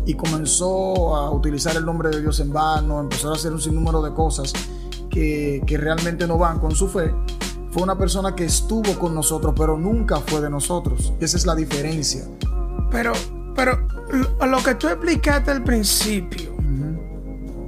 y 0.04 0.14
comenzó 0.14 1.14
a 1.14 1.30
utilizar 1.30 1.76
el 1.76 1.84
nombre 1.84 2.10
de 2.10 2.20
Dios 2.20 2.40
en 2.40 2.52
vano, 2.52 2.98
empezó 3.00 3.30
a 3.30 3.34
hacer 3.34 3.52
un 3.52 3.60
sinnúmero 3.60 4.02
de 4.02 4.12
cosas 4.12 4.52
que, 5.12 5.76
realmente 5.78 6.26
no 6.26 6.38
van 6.38 6.58
con 6.58 6.74
su 6.74 6.88
fe, 6.88 7.14
fue 7.70 7.82
una 7.82 7.96
persona 7.96 8.34
que 8.34 8.44
estuvo 8.44 8.98
con 8.98 9.14
nosotros, 9.14 9.54
pero 9.56 9.78
nunca 9.78 10.16
fue 10.20 10.40
de 10.40 10.50
nosotros. 10.50 11.12
Esa 11.20 11.36
es 11.36 11.46
la 11.46 11.54
diferencia. 11.54 12.24
Pero, 12.90 13.12
pero 13.54 13.86
lo 14.46 14.62
que 14.62 14.74
tú 14.74 14.88
explicaste 14.88 15.50
al 15.50 15.62
principio, 15.62 16.54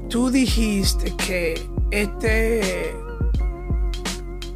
tú 0.08 0.30
dijiste 0.30 1.14
que 1.16 1.68
este, 1.90 2.94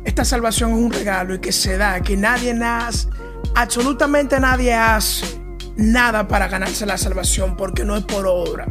esta 0.04 0.25
salvación 0.25 0.73
es 0.73 0.78
un 0.78 0.92
regalo 0.92 1.35
y 1.35 1.38
que 1.38 1.52
se 1.52 1.76
da, 1.76 2.00
que 2.00 2.16
nadie 2.16 2.52
nace, 2.54 3.09
absolutamente 3.54 4.40
nadie 4.40 4.75
hace 4.75 5.40
nada 5.76 6.26
para 6.26 6.49
ganarse 6.49 6.85
la 6.85 6.99
salvación 6.99 7.57
porque 7.57 7.85
no 7.85 7.97
es 7.97 8.04
por 8.04 8.26
obra. 8.26 8.66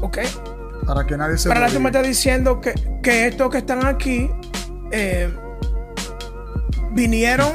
¿Ok? 0.00 0.18
Para 0.90 1.06
que 1.06 1.16
nadie 1.16 1.38
se 1.38 1.48
Para 1.48 1.68
tú 1.68 1.78
me 1.78 1.90
estás 1.90 2.04
diciendo 2.04 2.60
que, 2.60 2.74
que 3.00 3.28
estos 3.28 3.48
que 3.48 3.58
están 3.58 3.86
aquí 3.86 4.28
eh, 4.90 5.32
vinieron 6.90 7.52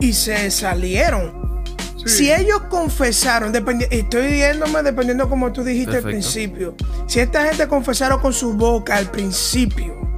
y 0.00 0.12
se 0.12 0.50
salieron. 0.50 1.62
Si 2.04 2.32
ellos 2.32 2.62
confesaron, 2.68 3.52
estoy 3.90 4.26
viéndome 4.26 4.82
dependiendo 4.82 5.28
como 5.28 5.52
tú 5.52 5.62
dijiste 5.62 5.98
al 5.98 6.02
principio. 6.02 6.74
Si 7.06 7.20
esta 7.20 7.44
gente 7.46 7.68
confesaron 7.68 8.20
con 8.20 8.32
su 8.32 8.54
boca 8.54 8.96
al 8.96 9.08
principio 9.08 10.16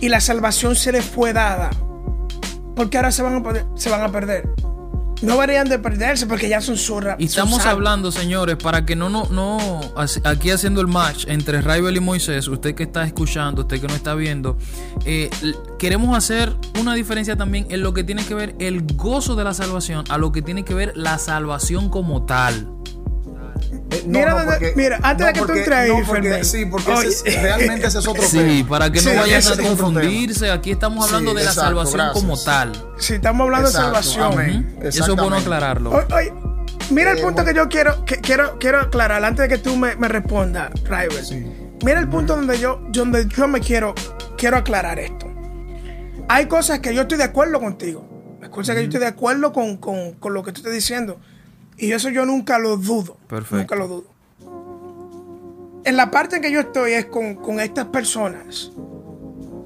y 0.00 0.08
la 0.08 0.22
salvación 0.22 0.74
se 0.74 0.92
les 0.92 1.04
fue 1.04 1.34
dada, 1.34 1.68
¿por 2.74 2.88
qué 2.88 2.96
ahora 2.96 3.12
se 3.12 3.22
van 3.22 3.46
a, 3.46 3.66
se 3.76 3.90
van 3.90 4.00
a 4.00 4.10
perder? 4.10 4.48
No 5.22 5.32
deberían 5.34 5.68
de 5.68 5.78
perderse 5.78 6.26
porque 6.26 6.48
ya 6.48 6.60
son 6.60 6.76
surras. 6.76 7.16
Y 7.18 7.26
estamos 7.26 7.64
hablando, 7.66 8.10
señores, 8.10 8.56
para 8.56 8.84
que 8.84 8.96
no, 8.96 9.08
no, 9.08 9.26
no, 9.30 9.80
aquí 10.24 10.50
haciendo 10.50 10.80
el 10.80 10.86
match 10.86 11.24
entre 11.28 11.60
Raibel 11.60 11.96
y 11.96 12.00
Moisés, 12.00 12.48
usted 12.48 12.74
que 12.74 12.84
está 12.84 13.04
escuchando, 13.04 13.62
usted 13.62 13.80
que 13.80 13.86
no 13.86 13.94
está 13.94 14.14
viendo, 14.14 14.56
eh, 15.04 15.30
queremos 15.78 16.16
hacer 16.16 16.54
una 16.80 16.94
diferencia 16.94 17.36
también 17.36 17.66
en 17.70 17.82
lo 17.82 17.92
que 17.92 18.04
tiene 18.04 18.24
que 18.24 18.34
ver 18.34 18.54
el 18.58 18.82
gozo 18.94 19.36
de 19.36 19.44
la 19.44 19.54
salvación 19.54 20.04
a 20.08 20.18
lo 20.18 20.32
que 20.32 20.42
tiene 20.42 20.64
que 20.64 20.74
ver 20.74 20.92
la 20.96 21.18
salvación 21.18 21.90
como 21.90 22.24
tal. 22.24 22.68
Eh, 23.90 24.72
mira, 24.76 25.00
antes 25.02 25.26
de 25.26 25.32
que 25.32 25.40
tú 25.40 25.52
entres 25.52 25.72
ahí, 25.72 26.44
Sí, 26.44 26.64
porque 26.66 26.92
realmente 27.40 27.86
ese 27.88 27.98
es 27.98 28.06
otro 28.06 28.22
Sí, 28.22 28.64
para 28.68 28.90
que 28.90 29.02
no 29.02 29.14
vayan 29.14 29.42
a 29.42 29.56
confundirse, 29.56 30.50
aquí 30.50 30.72
estamos 30.72 31.06
hablando 31.06 31.34
de 31.34 31.44
la 31.44 31.52
salvación 31.52 32.10
como 32.12 32.38
tal. 32.40 32.72
Sí, 32.98 33.14
estamos 33.14 33.44
hablando 33.44 33.68
de 33.68 33.74
salvación. 33.74 34.76
Eso 34.82 35.12
es 35.12 35.16
bueno 35.16 35.36
aclararlo. 35.36 36.06
mira 36.90 37.12
el 37.12 37.18
eh, 37.18 37.22
punto 37.22 37.44
que 37.44 37.54
yo 37.54 37.68
quiero, 37.68 38.04
que 38.04 38.16
quiero, 38.16 38.58
quiero 38.58 38.80
aclarar 38.80 39.24
antes 39.24 39.48
de 39.48 39.56
que 39.56 39.58
tú 39.58 39.76
me, 39.76 39.96
me 39.96 40.08
respondas, 40.08 40.70
Mira 41.82 41.98
el 41.98 42.08
punto 42.08 42.36
donde 42.36 42.58
yo, 42.58 42.82
donde 42.90 43.26
yo 43.26 43.48
me 43.48 43.60
quiero, 43.60 43.94
quiero 44.36 44.58
aclarar 44.58 44.98
esto. 44.98 45.26
Hay 46.28 46.46
cosas 46.46 46.80
que 46.80 46.94
yo 46.94 47.02
estoy 47.02 47.16
de 47.16 47.24
acuerdo 47.24 47.58
contigo. 47.58 48.38
Hay 48.42 48.50
cosas 48.50 48.76
que 48.76 48.82
yo 48.82 48.88
estoy 48.88 49.00
de 49.00 49.06
acuerdo 49.06 49.52
con, 49.52 49.78
con, 49.78 50.12
con 50.12 50.34
lo 50.34 50.42
que 50.42 50.52
tú 50.52 50.60
estás 50.60 50.74
diciendo. 50.74 51.18
Y 51.80 51.92
eso 51.92 52.10
yo 52.10 52.26
nunca 52.26 52.58
lo 52.58 52.76
dudo. 52.76 53.16
Perfecto. 53.26 53.56
Nunca 53.56 53.74
lo 53.74 53.88
dudo. 53.88 54.04
En 55.82 55.96
la 55.96 56.10
parte 56.10 56.36
en 56.36 56.42
que 56.42 56.52
yo 56.52 56.60
estoy 56.60 56.92
es 56.92 57.06
con, 57.06 57.58
estas 57.58 57.86
personas. 57.86 58.70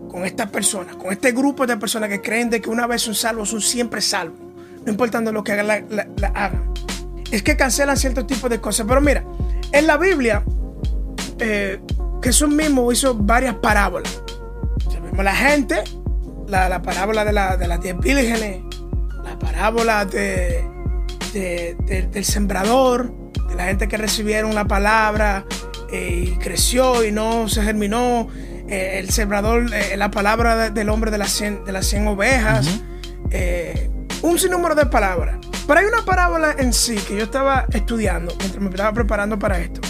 Con 0.09 0.25
estas 0.25 0.49
personas. 0.49 0.95
Con 0.95 1.11
este 1.11 1.33
grupo 1.33 1.67
de 1.67 1.77
personas 1.77 2.09
que 2.09 2.21
creen 2.21 2.51
de 2.51 2.61
que 2.61 2.71
una 2.71 2.87
vez 2.87 3.03
son 3.03 3.17
salvos, 3.17 3.49
son 3.49 3.61
siempre 3.61 4.01
salvos. 4.01 4.39
No 4.87 4.93
importando 4.93 5.33
lo 5.33 5.43
que 5.43 5.53
hagan. 5.55 6.73
Es 7.33 7.43
que 7.43 7.57
cancelan 7.57 7.97
cierto 7.97 8.25
tipo 8.25 8.49
de 8.49 8.61
cosas. 8.61 8.87
Pero 8.89 9.01
mira, 9.01 9.25
en 9.73 9.89
la 9.89 9.97
Biblia, 9.97 10.45
eh, 11.41 11.81
Jesús 12.23 12.49
mismo 12.49 12.93
hizo 12.93 13.17
varias 13.17 13.57
parábolas. 13.57 14.23
Vemos 15.03 15.25
la 15.25 15.35
gente, 15.35 15.83
la, 16.47 16.81
parábola 16.81 17.25
de, 17.25 17.33
la, 17.33 17.57
de 17.57 17.67
las 17.67 17.81
diez 17.81 17.99
vírgenes, 17.99 18.63
la 19.25 19.37
parábola 19.37 20.05
de 20.05 20.74
del 21.35 22.25
sembrador, 22.25 23.13
de 23.49 23.55
la 23.55 23.65
gente 23.65 23.89
que 23.89 23.97
recibieron 23.97 24.55
la 24.55 24.67
palabra 24.67 25.45
eh, 25.91 26.29
y 26.29 26.39
creció 26.39 27.05
y 27.05 27.13
no 27.13 27.49
se 27.49 27.63
germinó. 27.63 28.29
Eh, 28.69 28.99
el 28.99 29.11
sembrador, 29.11 29.67
eh, 29.75 29.97
la 29.97 30.11
palabra 30.11 30.71
del 30.71 30.89
hombre 30.89 31.11
de 31.11 31.19
las 31.19 31.31
100, 31.33 31.65
de 31.65 31.73
las 31.73 31.87
100 31.87 32.09
ovejas. 32.09 32.81
un 34.23 34.39
sinnúmero 34.39 34.75
de 34.75 34.87
palabras. 34.87 35.37
Pero 35.67 35.81
hay 35.81 35.87
una 35.87 36.05
parábola 36.05 36.55
en 36.59 36.73
sí 36.73 36.97
que 36.97 37.17
yo 37.17 37.25
estaba 37.25 37.67
estudiando 37.73 38.35
mientras 38.39 38.63
me 38.63 38.71
estaba 38.71 38.93
preparando 38.93 39.39
para 39.39 39.59
esto. 39.59 39.81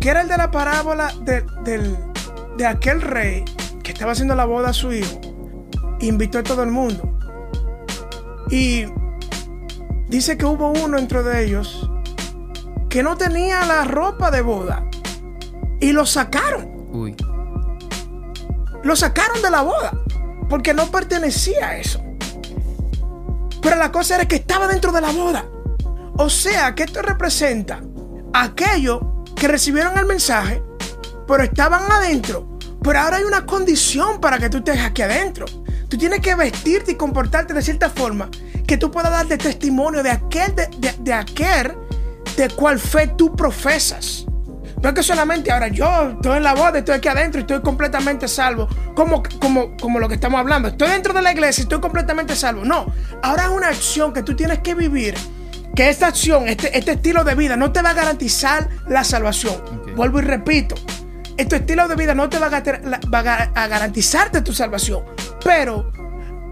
Que 0.00 0.08
era 0.08 0.22
el 0.22 0.28
de 0.28 0.36
la 0.36 0.50
parábola 0.50 1.12
de, 1.22 1.44
de 2.56 2.66
aquel 2.66 3.00
rey 3.00 3.44
que 3.82 3.92
estaba 3.92 4.12
haciendo 4.12 4.34
la 4.34 4.44
boda 4.44 4.70
a 4.70 4.72
su 4.72 4.92
hijo. 4.92 5.20
invitó 6.00 6.38
a 6.38 6.42
todo 6.42 6.62
el 6.62 6.70
mundo. 6.70 7.18
Y 8.50 8.86
dice 10.10 10.36
que 10.36 10.44
hubo 10.44 10.72
uno 10.72 10.96
dentro 10.96 11.22
de 11.22 11.44
ellos 11.44 11.88
que 12.88 13.02
no 13.04 13.16
tenía 13.16 13.64
la 13.64 13.84
ropa 13.84 14.32
de 14.32 14.42
boda 14.42 14.84
y 15.80 15.92
lo 15.92 16.04
sacaron. 16.04 16.88
Uy. 16.92 17.16
Lo 18.82 18.96
sacaron 18.96 19.40
de 19.40 19.50
la 19.50 19.62
boda 19.62 19.92
porque 20.48 20.74
no 20.74 20.90
pertenecía 20.90 21.68
a 21.68 21.76
eso. 21.76 22.02
Pero 23.62 23.76
la 23.76 23.92
cosa 23.92 24.16
era 24.16 24.26
que 24.26 24.36
estaba 24.36 24.66
dentro 24.66 24.90
de 24.90 25.00
la 25.00 25.12
boda. 25.12 25.44
O 26.16 26.28
sea, 26.28 26.74
que 26.74 26.82
esto 26.82 27.00
representa 27.02 27.80
a 28.32 28.42
aquellos 28.42 29.00
que 29.36 29.46
recibieron 29.46 29.96
el 29.96 30.06
mensaje, 30.06 30.62
pero 31.28 31.44
estaban 31.44 31.90
adentro. 31.90 32.58
Pero 32.82 32.98
ahora 32.98 33.18
hay 33.18 33.24
una 33.24 33.46
condición 33.46 34.20
para 34.20 34.38
que 34.38 34.50
tú 34.50 34.58
estés 34.58 34.80
aquí 34.80 35.02
adentro. 35.02 35.46
Tú 35.88 35.96
tienes 35.96 36.20
que 36.20 36.34
vestirte 36.34 36.92
y 36.92 36.94
comportarte 36.96 37.54
de 37.54 37.62
cierta 37.62 37.90
forma 37.90 38.28
que 38.70 38.78
tú 38.78 38.88
puedas 38.88 39.10
darte 39.10 39.36
testimonio 39.36 40.00
de 40.00 40.12
aquel, 40.12 40.54
de, 40.54 41.12
aquel 41.12 41.72
de 42.36 42.48
cual 42.50 42.78
fe 42.78 43.08
tú 43.18 43.34
profesas. 43.34 44.24
No 44.80 44.90
es 44.90 44.94
que 44.94 45.02
solamente 45.02 45.50
ahora 45.50 45.66
yo 45.66 46.10
estoy 46.10 46.36
en 46.36 46.44
la 46.44 46.54
boda, 46.54 46.78
estoy 46.78 46.94
aquí 46.94 47.08
adentro 47.08 47.40
y 47.40 47.42
estoy 47.42 47.62
completamente 47.62 48.28
salvo. 48.28 48.68
Como, 48.94 49.24
como, 49.40 49.76
como 49.76 49.98
lo 49.98 50.06
que 50.06 50.14
estamos 50.14 50.38
hablando. 50.38 50.68
Estoy 50.68 50.88
dentro 50.90 51.12
de 51.12 51.20
la 51.20 51.32
iglesia 51.32 51.62
y 51.62 51.64
estoy 51.64 51.80
completamente 51.80 52.36
salvo. 52.36 52.64
No, 52.64 52.86
ahora 53.24 53.46
es 53.46 53.48
una 53.48 53.66
acción 53.70 54.12
que 54.12 54.22
tú 54.22 54.36
tienes 54.36 54.60
que 54.60 54.76
vivir. 54.76 55.16
Que 55.74 55.88
esta 55.88 56.06
acción, 56.06 56.46
este, 56.46 56.78
este 56.78 56.92
estilo 56.92 57.24
de 57.24 57.34
vida 57.34 57.56
no 57.56 57.72
te 57.72 57.82
va 57.82 57.90
a 57.90 57.94
garantizar 57.94 58.68
la 58.86 59.02
salvación. 59.02 59.60
Vuelvo 59.96 60.20
y 60.20 60.22
repito. 60.22 60.76
Este 61.36 61.56
estilo 61.56 61.88
de 61.88 61.96
vida 61.96 62.14
no 62.14 62.28
te 62.28 62.38
va 62.38 62.46
a, 62.46 63.10
va 63.12 63.50
a 63.52 63.66
garantizarte 63.66 64.42
tu 64.42 64.54
salvación. 64.54 65.02
Pero 65.42 65.90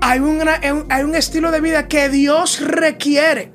hay, 0.01 0.21
una- 0.21 0.61
hay 0.89 1.03
un 1.05 1.15
estilo 1.15 1.51
de 1.51 1.61
vida 1.61 1.89
que 1.89 2.09
Dios 2.09 2.61
requiere. 2.61 3.53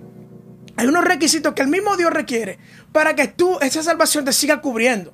Hay 0.76 0.88
unos 0.88 1.04
requisitos 1.04 1.54
que 1.54 1.62
el 1.62 1.68
mismo 1.68 1.96
Dios 1.98 2.12
requiere 2.12 2.58
para 2.92 3.16
que 3.16 3.28
tú, 3.28 3.58
esa 3.62 3.84
salvación 3.84 4.26
te 4.26 4.34
siga 4.34 4.62
cubriendo. 4.62 5.14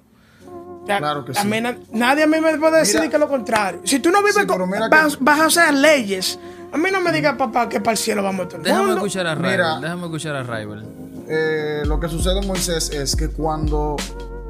Claro 0.86 1.24
que 1.24 1.34
a 1.34 1.42
sí. 1.44 1.48
mí 1.48 1.58
nadie 1.92 2.24
a 2.24 2.28
mí 2.28 2.40
me 2.42 2.58
puede 2.58 2.80
decir 2.80 3.00
Mira- 3.00 3.12
que 3.12 3.18
lo 3.20 3.28
contrario. 3.28 3.82
Si 3.84 4.00
tú 4.00 4.10
no 4.10 4.20
vives 4.20 4.38
Sí, 4.40 4.48
con, 4.48 4.68
mira 4.70 4.90
vas 5.20 5.40
a 5.40 5.46
hacer 5.46 5.74
leyes, 5.76 6.40
a 6.72 6.78
mí 6.78 6.90
no 6.92 7.00
me 7.02 7.12
digas, 7.12 7.36
papá, 7.36 7.70
que 7.70 7.80
para 7.80 7.92
el 7.92 7.98
cielo 7.98 8.24
vamos 8.24 8.48
todo 8.48 8.58
el 8.58 8.64
Déjame 8.64 8.82
mundo. 8.86 8.96
escuchar 8.96 9.28
a 9.28 9.36
Mira. 9.36 9.52
Rival. 9.52 9.82
Déjame 9.82 10.04
escuchar 10.06 10.36
a 10.36 10.44
Rival. 10.44 10.86
Eh, 11.28 11.84
lo 11.86 12.00
que 12.00 12.10
sucede, 12.10 12.42
Moisés, 12.42 12.90
es 12.90 13.16
que 13.16 13.28
cuando 13.30 13.98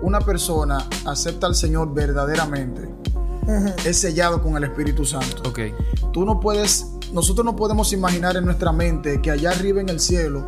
una 0.02 0.22
persona 0.22 0.78
acepta 1.06 1.46
al 1.48 1.56
Señor 1.56 1.94
verdaderamente, 1.94 2.88
es 3.86 3.98
sellado 3.98 4.42
con 4.42 4.58
el 4.58 4.64
Espíritu 4.64 5.06
Santo. 5.06 5.50
Ok. 5.50 5.60
Tú 6.12 6.26
no 6.26 6.40
puedes, 6.40 6.88
nosotros 7.14 7.46
no 7.46 7.56
podemos 7.56 7.94
imaginar 7.94 8.38
en 8.38 8.46
nuestra 8.46 8.72
mente 8.72 9.22
que 9.22 9.32
allá 9.32 9.52
arriba 9.52 9.82
en 9.82 9.90
el 9.90 10.00
cielo 10.00 10.46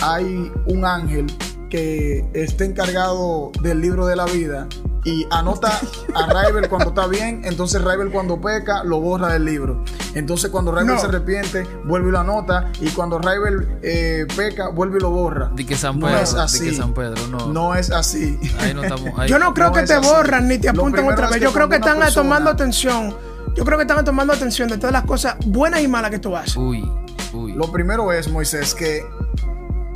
hay 0.00 0.50
un 0.66 0.84
ángel 0.84 1.26
que 1.70 2.28
esté 2.34 2.66
encargado 2.66 3.50
del 3.62 3.80
libro 3.80 4.06
de 4.06 4.16
la 4.16 4.26
vida 4.26 4.68
y 5.04 5.26
anota 5.30 5.80
a 6.14 6.26
Raibel 6.32 6.68
cuando 6.68 6.90
está 6.90 7.06
bien, 7.08 7.42
entonces 7.44 7.82
Raibel 7.82 8.10
cuando 8.10 8.40
peca 8.40 8.84
lo 8.84 9.00
borra 9.00 9.32
del 9.32 9.44
libro. 9.44 9.82
Entonces 10.14 10.50
cuando 10.50 10.70
Raibel 10.70 10.94
No. 10.94 11.00
se 11.00 11.06
arrepiente, 11.08 11.66
vuelve 11.84 12.08
y 12.10 12.12
lo 12.12 12.20
anota 12.20 12.70
y 12.80 12.88
cuando 12.90 13.18
Raibel 13.18 13.78
eh, 13.82 14.26
peca, 14.36 14.68
vuelve 14.68 14.98
y 14.98 15.00
lo 15.00 15.10
borra. 15.10 15.50
Di 15.54 15.64
que 15.64 15.74
San 15.76 15.98
No 15.98 16.06
Pedro. 16.06 16.20
es 16.20 16.34
di 16.34 16.40
así. 16.40 16.64
que 16.70 16.74
San 16.76 16.94
Pedro. 16.94 17.26
No. 17.28 17.48
No 17.52 17.74
es 17.74 17.90
así. 17.90 18.38
Ahí 18.60 18.74
no 18.74 18.82
estamos. 18.84 19.10
ahí- 19.18 19.28
Yo 19.28 19.38
no 19.40 19.52
creo 19.54 19.68
no 19.68 19.72
que 19.74 19.80
es 19.80 19.86
te 19.88 19.94
así. 19.94 20.08
borran 20.08 20.46
ni 20.46 20.58
te 20.58 20.68
apuntan 20.68 21.04
otra 21.08 21.24
es 21.24 21.30
vez. 21.32 21.38
que 21.40 21.44
Yo 21.46 21.52
creo 21.52 21.68
que 21.68 21.76
están 21.76 21.98
tomando 22.14 22.50
atención. 22.50 23.16
Yo 23.56 23.64
creo 23.64 23.76
que 23.78 23.82
están 23.82 24.04
tomando 24.04 24.32
atención 24.32 24.68
de 24.68 24.76
todas 24.78 24.92
las 24.92 25.04
cosas 25.04 25.36
buenas 25.46 25.82
y 25.82 25.88
malas 25.88 26.10
que 26.12 26.18
tú 26.20 26.34
haces. 26.36 26.56
Uy, 26.56 26.88
uy. 27.32 27.52
Lo 27.54 27.70
primero 27.72 28.12
es, 28.12 28.28
Moisés, 28.30 28.72
que 28.74 29.04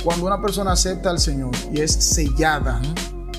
cuando 0.03 0.25
una 0.27 0.39
persona 0.41 0.73
acepta 0.73 1.09
al 1.09 1.19
Señor 1.19 1.51
y 1.71 1.81
es 1.81 1.91
sellada 1.93 2.79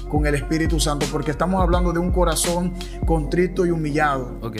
con 0.08 0.26
el 0.26 0.34
Espíritu 0.34 0.80
Santo, 0.80 1.06
porque 1.12 1.30
estamos 1.30 1.60
hablando 1.62 1.92
de 1.92 1.98
un 1.98 2.10
corazón 2.10 2.72
contrito 3.06 3.66
y 3.66 3.70
humillado, 3.70 4.38
Ok. 4.42 4.56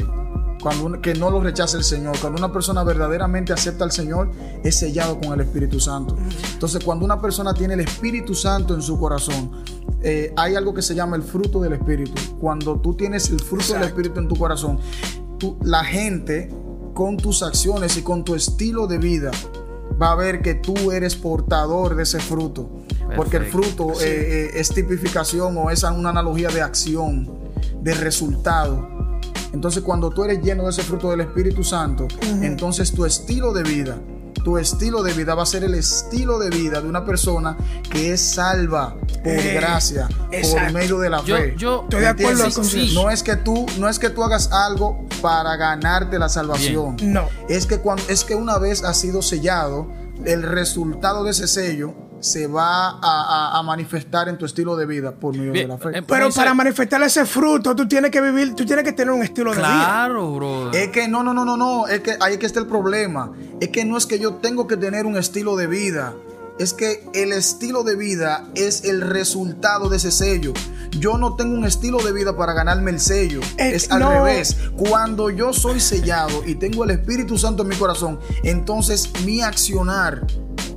cuando 0.62 0.86
un- 0.86 1.00
que 1.00 1.14
no 1.14 1.30
lo 1.30 1.40
rechaza 1.40 1.76
el 1.76 1.84
Señor. 1.84 2.16
Cuando 2.20 2.38
una 2.38 2.52
persona 2.52 2.82
verdaderamente 2.84 3.52
acepta 3.52 3.84
al 3.84 3.92
Señor, 3.92 4.30
es 4.64 4.76
sellado 4.76 5.18
con 5.20 5.32
el 5.32 5.40
Espíritu 5.40 5.78
Santo. 5.80 6.16
Entonces, 6.52 6.82
cuando 6.84 7.04
una 7.04 7.20
persona 7.20 7.54
tiene 7.54 7.74
el 7.74 7.80
Espíritu 7.80 8.34
Santo 8.34 8.74
en 8.74 8.82
su 8.82 8.98
corazón, 8.98 9.50
eh, 10.02 10.32
hay 10.36 10.54
algo 10.56 10.74
que 10.74 10.82
se 10.82 10.94
llama 10.94 11.16
el 11.16 11.22
fruto 11.22 11.60
del 11.60 11.72
Espíritu. 11.74 12.12
Cuando 12.40 12.80
tú 12.80 12.94
tienes 12.94 13.30
el 13.30 13.40
fruto 13.40 13.72
del. 13.74 13.82
Espíritu 13.84 14.18
en 14.20 14.28
tu 14.28 14.36
corazón, 14.36 14.78
tú- 15.38 15.56
la 15.62 15.84
gente 15.84 16.50
con 16.94 17.16
tus 17.16 17.42
acciones 17.44 17.96
y 17.96 18.02
con 18.02 18.24
tu 18.24 18.34
estilo 18.34 18.86
de 18.88 18.98
vida 18.98 19.30
va 20.00 20.12
a 20.12 20.14
ver 20.14 20.42
que 20.42 20.54
tú 20.54 20.92
eres 20.92 21.16
portador 21.16 21.96
de 21.96 22.04
ese 22.04 22.20
fruto. 22.20 22.70
Porque 23.16 23.38
el 23.38 23.46
fruto 23.46 23.92
eh, 24.00 24.04
eh, 24.04 24.50
es 24.54 24.68
tipificación 24.68 25.56
o 25.56 25.70
es 25.70 25.82
una 25.82 26.10
analogía 26.10 26.48
de 26.48 26.60
acción, 26.60 27.28
de 27.80 27.94
resultado. 27.94 28.86
Entonces, 29.52 29.82
cuando 29.82 30.10
tú 30.10 30.24
eres 30.24 30.42
lleno 30.42 30.64
de 30.64 30.70
ese 30.70 30.82
fruto 30.82 31.10
del 31.10 31.22
Espíritu 31.22 31.64
Santo, 31.64 32.06
entonces 32.42 32.92
tu 32.92 33.06
estilo 33.06 33.52
de 33.52 33.62
vida, 33.62 33.98
tu 34.42 34.58
estilo 34.58 35.02
de 35.02 35.12
vida 35.12 35.34
va 35.34 35.42
a 35.42 35.46
ser 35.46 35.64
el 35.64 35.74
estilo 35.74 36.38
de 36.38 36.50
vida 36.50 36.80
de 36.80 36.88
una 36.88 37.04
persona 37.04 37.56
que 37.90 38.12
es 38.12 38.20
salva 38.34 38.94
por 39.22 39.32
Eh, 39.32 39.54
gracia, 39.54 40.08
por 40.52 40.72
medio 40.72 40.98
de 40.98 41.10
la 41.10 41.22
Yo, 41.24 41.36
fe. 41.36 41.54
yo. 41.58 41.82
Estoy 41.84 42.00
de 42.00 42.06
acuerdo 42.08 42.44
con 42.54 42.64
Sí. 42.64 42.92
No 42.94 43.10
es 43.10 43.22
que 43.22 43.36
tú, 43.36 43.66
no 43.78 43.88
es 43.88 43.98
que 43.98 44.10
tú 44.10 44.22
hagas 44.24 44.50
algo 44.52 45.06
para 45.20 45.56
ganarte 45.56 46.18
la 46.18 46.28
salvación. 46.28 46.96
No. 47.02 47.28
Es 47.48 47.66
que 47.66 47.78
cuando, 47.78 48.02
es 48.08 48.24
que 48.24 48.34
una 48.34 48.58
vez 48.58 48.84
has 48.84 48.98
sido 48.98 49.22
sellado, 49.22 49.88
el 50.24 50.42
resultado 50.42 51.24
de 51.24 51.30
ese 51.30 51.46
sello 51.46 51.94
se 52.20 52.46
va 52.46 52.88
a, 52.90 52.98
a- 53.02 53.58
a 53.58 53.62
manifestar 53.62 54.28
en 54.28 54.36
tu 54.38 54.44
estilo 54.44 54.76
de 54.76 54.86
vida 54.86 55.12
por 55.12 55.36
medio 55.36 55.52
Bien, 55.52 55.68
de 55.68 55.74
la 55.74 55.78
fe. 55.78 55.98
eh, 55.98 56.02
Pero 56.06 56.30
para 56.30 56.52
manifestar 56.54 57.02
ese 57.02 57.24
fruto, 57.26 57.74
tú 57.76 57.86
tienes 57.86 58.10
que 58.10 58.20
vivir, 58.20 58.54
tú 58.54 58.64
tienes 58.66 58.84
que 58.84 58.92
tener 58.92 59.12
un 59.12 59.22
estilo 59.22 59.50
de 59.52 59.58
vida. 59.58 59.68
Claro, 59.68 60.34
bro. 60.34 60.72
Es 60.72 60.88
que 60.88 61.06
no, 61.08 61.22
no, 61.22 61.32
no, 61.32 61.44
no, 61.44 61.56
no. 61.56 61.86
Es 61.86 62.00
que 62.00 62.16
ahí 62.20 62.34
es 62.34 62.38
que 62.38 62.46
está 62.46 62.60
el 62.60 62.66
problema. 62.66 63.32
Es 63.60 63.68
que 63.68 63.84
no 63.84 63.96
es 63.96 64.06
que 64.06 64.18
yo 64.18 64.34
tengo 64.34 64.66
que 64.66 64.76
tener 64.76 65.06
un 65.06 65.16
estilo 65.16 65.56
de 65.56 65.66
vida. 65.68 66.14
Es 66.58 66.74
que 66.74 67.08
el 67.14 67.32
estilo 67.32 67.84
de 67.84 67.94
vida 67.94 68.48
es 68.56 68.82
el 68.84 69.00
resultado 69.00 69.88
de 69.88 69.98
ese 69.98 70.10
sello. 70.10 70.52
Yo 70.98 71.16
no 71.18 71.36
tengo 71.36 71.54
un 71.54 71.64
estilo 71.64 71.98
de 71.98 72.10
vida 72.12 72.36
para 72.36 72.52
ganarme 72.52 72.90
el 72.90 72.98
sello. 72.98 73.38
Eh, 73.58 73.72
es 73.76 73.92
al 73.92 74.00
no. 74.00 74.10
revés. 74.10 74.56
Cuando 74.76 75.30
yo 75.30 75.52
soy 75.52 75.78
sellado 75.78 76.42
y 76.44 76.56
tengo 76.56 76.82
el 76.82 76.90
Espíritu 76.90 77.38
Santo 77.38 77.62
en 77.62 77.68
mi 77.68 77.76
corazón, 77.76 78.18
entonces 78.42 79.08
mi 79.24 79.40
accionar, 79.40 80.26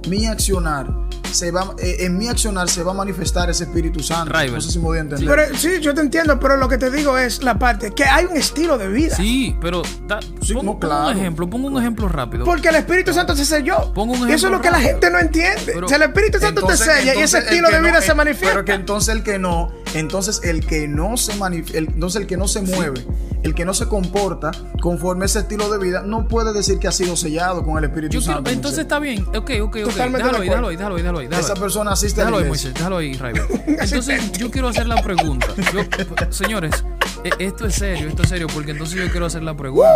mi 0.08 0.26
accionar, 0.26 0.88
se 1.32 1.50
va, 1.52 1.74
eh, 1.80 1.98
en 2.02 2.18
mi 2.18 2.28
accionar 2.28 2.70
se 2.70 2.84
va 2.84 2.92
a 2.92 2.96
manifestar 2.96 3.50
ese 3.50 3.64
Espíritu 3.64 4.02
Santo. 4.02 4.34
Rival. 4.34 4.56
No 4.56 4.62
sé 4.62 4.72
si 4.72 4.80
me 4.80 4.86
voy 4.86 4.98
a 4.98 5.02
entender. 5.02 5.28
Pero 5.30 5.58
sí, 5.58 5.80
yo 5.80 5.94
te 5.94 6.02
entiendo, 6.02 6.38
pero 6.40 6.58
lo 6.58 6.68
que 6.68 6.78
te 6.78 6.92
digo 6.92 7.18
es 7.18 7.42
la 7.44 7.58
parte 7.58 7.92
que 7.92 8.04
hay 8.04 8.26
un 8.26 8.36
estilo 8.36 8.78
de 8.78 8.88
vida. 8.90 9.16
Sí, 9.16 9.56
pero 9.62 9.82
da- 10.08 10.20
Sí, 10.42 10.54
pongo, 10.54 10.64
no, 10.64 10.72
pongo 10.74 10.80
claro. 10.80 11.12
un 11.12 11.18
ejemplo, 11.18 11.50
pongo 11.50 11.68
un 11.68 11.78
ejemplo 11.80 12.10
rápido. 12.10 12.44
Porque 12.44 12.68
el 12.70 12.76
Espíritu 12.76 13.14
Santo 13.14 13.36
se 13.36 13.46
selló. 13.46 13.94
Pongo 13.94 14.14
un 14.14 14.20
y 14.20 14.24
eso 14.24 14.34
es 14.34 14.44
ejemplo 14.44 14.58
lo 14.58 14.62
que 14.62 14.72
la 14.72 14.80
gente 14.82 15.10
no 15.10 15.20
entiende. 15.20 15.72
Pero- 15.74 15.88
si 15.88 15.94
el 15.94 16.02
Espíritu 16.02 16.40
Santo 16.40 16.66
te 16.66 16.76
sella 16.76 17.16
y 17.16 17.20
ese 17.20 17.38
estilo 17.40 17.70
de 17.70 17.80
vida 17.80 17.92
no- 17.94 18.02
se 18.02 18.14
manifiesta. 18.14 18.50
Pero 18.56 18.66
que 18.66 18.74
entonces 18.74 19.16
el 19.16 19.24
que 19.24 19.40
no, 19.40 19.72
entonces 19.94 20.42
el 20.44 20.66
que 20.66 20.88
no 20.90 21.16
se 21.16 21.34
manif- 21.36 21.74
el, 21.74 21.88
entonces 21.88 22.22
el 22.22 22.28
que 22.28 22.36
no 22.36 22.48
se 22.50 22.62
mueve, 22.62 23.06
el 23.44 23.56
que 23.56 23.64
no 23.66 23.74
se 23.74 23.88
comporta 23.88 24.52
conforme 24.82 25.24
a 25.24 25.28
ese 25.28 25.40
estilo 25.40 25.70
de 25.70 25.78
vida, 25.80 26.02
no 26.06 26.28
puede 26.28 26.52
decir 26.54 26.78
que 26.80 26.88
ha 26.88 26.92
sido 26.92 27.16
sellado 27.16 27.64
con 27.64 27.78
el 27.78 27.86
Espíritu 27.86 28.14
Yo 28.16 28.20
quiero- 28.20 28.34
Santo. 28.36 28.50
entonces 28.52 28.80
está 28.82 29.00
bien. 29.00 29.26
Ok, 29.36 29.52
ok, 29.62 29.78
ok. 29.86 29.91
Totalmente 29.92 30.24
Déjalo 30.24 30.38
de 30.38 30.44
ahí, 30.44 30.50
déjalo 30.50 30.68
ahí, 30.68 30.76
déjalo 30.78 30.96
ahí, 30.96 31.02
déjalo 31.02 31.20
ahí. 31.20 31.28
déjalo 31.28 31.44
esa 31.46 31.54
ahí. 31.54 31.60
persona 31.60 31.92
asiste 31.92 32.22
a 32.22 32.26
la 32.26 32.30
Déjalo 32.38 32.38
ahí, 32.44 32.46
iglesia. 32.48 32.70
Moisés, 32.70 32.74
déjalo 32.74 32.98
ahí. 32.98 33.66
Entonces, 33.82 34.32
yo 34.34 34.52
quiero 34.52 34.68
hacer 34.70 34.88
la 34.88 35.02
pregunta. 35.02 35.48
Yo- 35.74 36.32
señores, 36.32 36.84
e- 37.24 37.46
esto 37.46 37.66
es 37.66 37.76
serio, 37.76 38.08
esto 38.08 38.24
es 38.24 38.30
serio, 38.30 38.48
porque 38.54 38.72
entonces 38.72 38.98
yo 39.04 39.10
quiero 39.12 39.26
hacer 39.26 39.44
la 39.44 39.56
pregunta. 39.56 39.90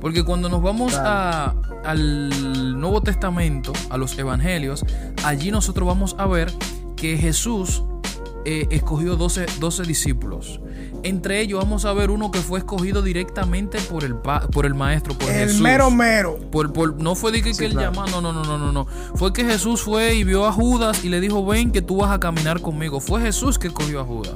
Porque 0.00 0.24
cuando 0.24 0.48
nos 0.48 0.62
vamos 0.62 0.94
a, 0.94 1.54
al 1.84 2.80
Nuevo 2.80 3.00
Testamento, 3.02 3.72
a 3.90 3.96
los 3.96 4.18
Evangelios, 4.18 4.84
allí 5.24 5.50
nosotros 5.50 5.86
vamos 5.86 6.16
a 6.18 6.26
ver 6.26 6.52
que 6.96 7.16
Jesús 7.16 7.82
eh, 8.44 8.66
escogió 8.70 9.16
12, 9.16 9.46
12 9.60 9.82
discípulos. 9.84 10.60
Entre 11.04 11.40
ellos 11.40 11.60
vamos 11.62 11.84
a 11.84 11.92
ver 11.92 12.10
uno 12.10 12.30
que 12.30 12.40
fue 12.40 12.58
escogido 12.58 13.02
directamente 13.02 13.78
por 13.82 14.04
el, 14.04 14.16
pa- 14.16 14.48
por 14.48 14.64
el 14.66 14.74
maestro, 14.74 15.12
por 15.16 15.28
el 15.30 15.48
Jesús. 15.48 15.60
mero 15.60 15.90
mero. 15.90 16.38
Por, 16.50 16.72
por- 16.72 16.96
no 17.00 17.14
fue 17.14 17.30
de 17.30 17.42
que, 17.42 17.52
que 17.52 17.66
él 17.66 17.72
claro. 17.72 17.92
llamó, 17.92 18.06
no, 18.08 18.20
no, 18.22 18.32
no, 18.32 18.42
no, 18.44 18.58
no, 18.58 18.72
no. 18.72 18.86
Fue 19.14 19.32
que 19.32 19.44
Jesús 19.44 19.82
fue 19.82 20.14
y 20.14 20.24
vio 20.24 20.46
a 20.46 20.52
Judas 20.52 21.04
y 21.04 21.10
le 21.10 21.20
dijo, 21.20 21.44
ven 21.44 21.70
que 21.72 21.82
tú 21.82 21.98
vas 21.98 22.10
a 22.10 22.18
caminar 22.18 22.60
conmigo. 22.60 23.00
Fue 23.00 23.20
Jesús 23.20 23.58
que 23.58 23.68
escogió 23.68 24.00
a 24.00 24.04
Judas. 24.04 24.34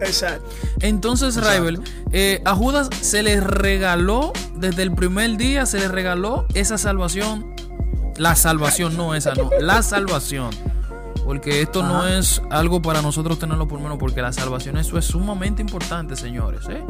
Exacto. 0.00 0.44
Entonces, 0.80 1.36
Raibel, 1.36 1.80
eh, 2.12 2.42
a 2.44 2.54
Judas 2.54 2.90
se 3.00 3.22
le 3.22 3.40
regaló, 3.40 4.32
desde 4.56 4.82
el 4.82 4.92
primer 4.92 5.36
día, 5.36 5.64
se 5.66 5.78
le 5.78 5.88
regaló 5.88 6.46
esa 6.54 6.76
salvación. 6.78 7.54
La 8.16 8.34
salvación, 8.34 8.96
no 8.96 9.14
esa, 9.14 9.34
no. 9.34 9.50
La 9.60 9.82
salvación. 9.82 10.50
Porque 11.26 11.60
esto 11.60 11.82
no 11.82 12.06
es 12.06 12.40
algo 12.50 12.80
para 12.80 13.02
nosotros 13.02 13.40
tenerlo 13.40 13.66
por 13.66 13.80
menos, 13.80 13.98
porque 13.98 14.22
la 14.22 14.32
salvación, 14.32 14.76
eso 14.76 14.96
es 14.96 15.06
sumamente 15.06 15.60
importante, 15.60 16.14
señores. 16.14 16.68
¿eh? 16.70 16.84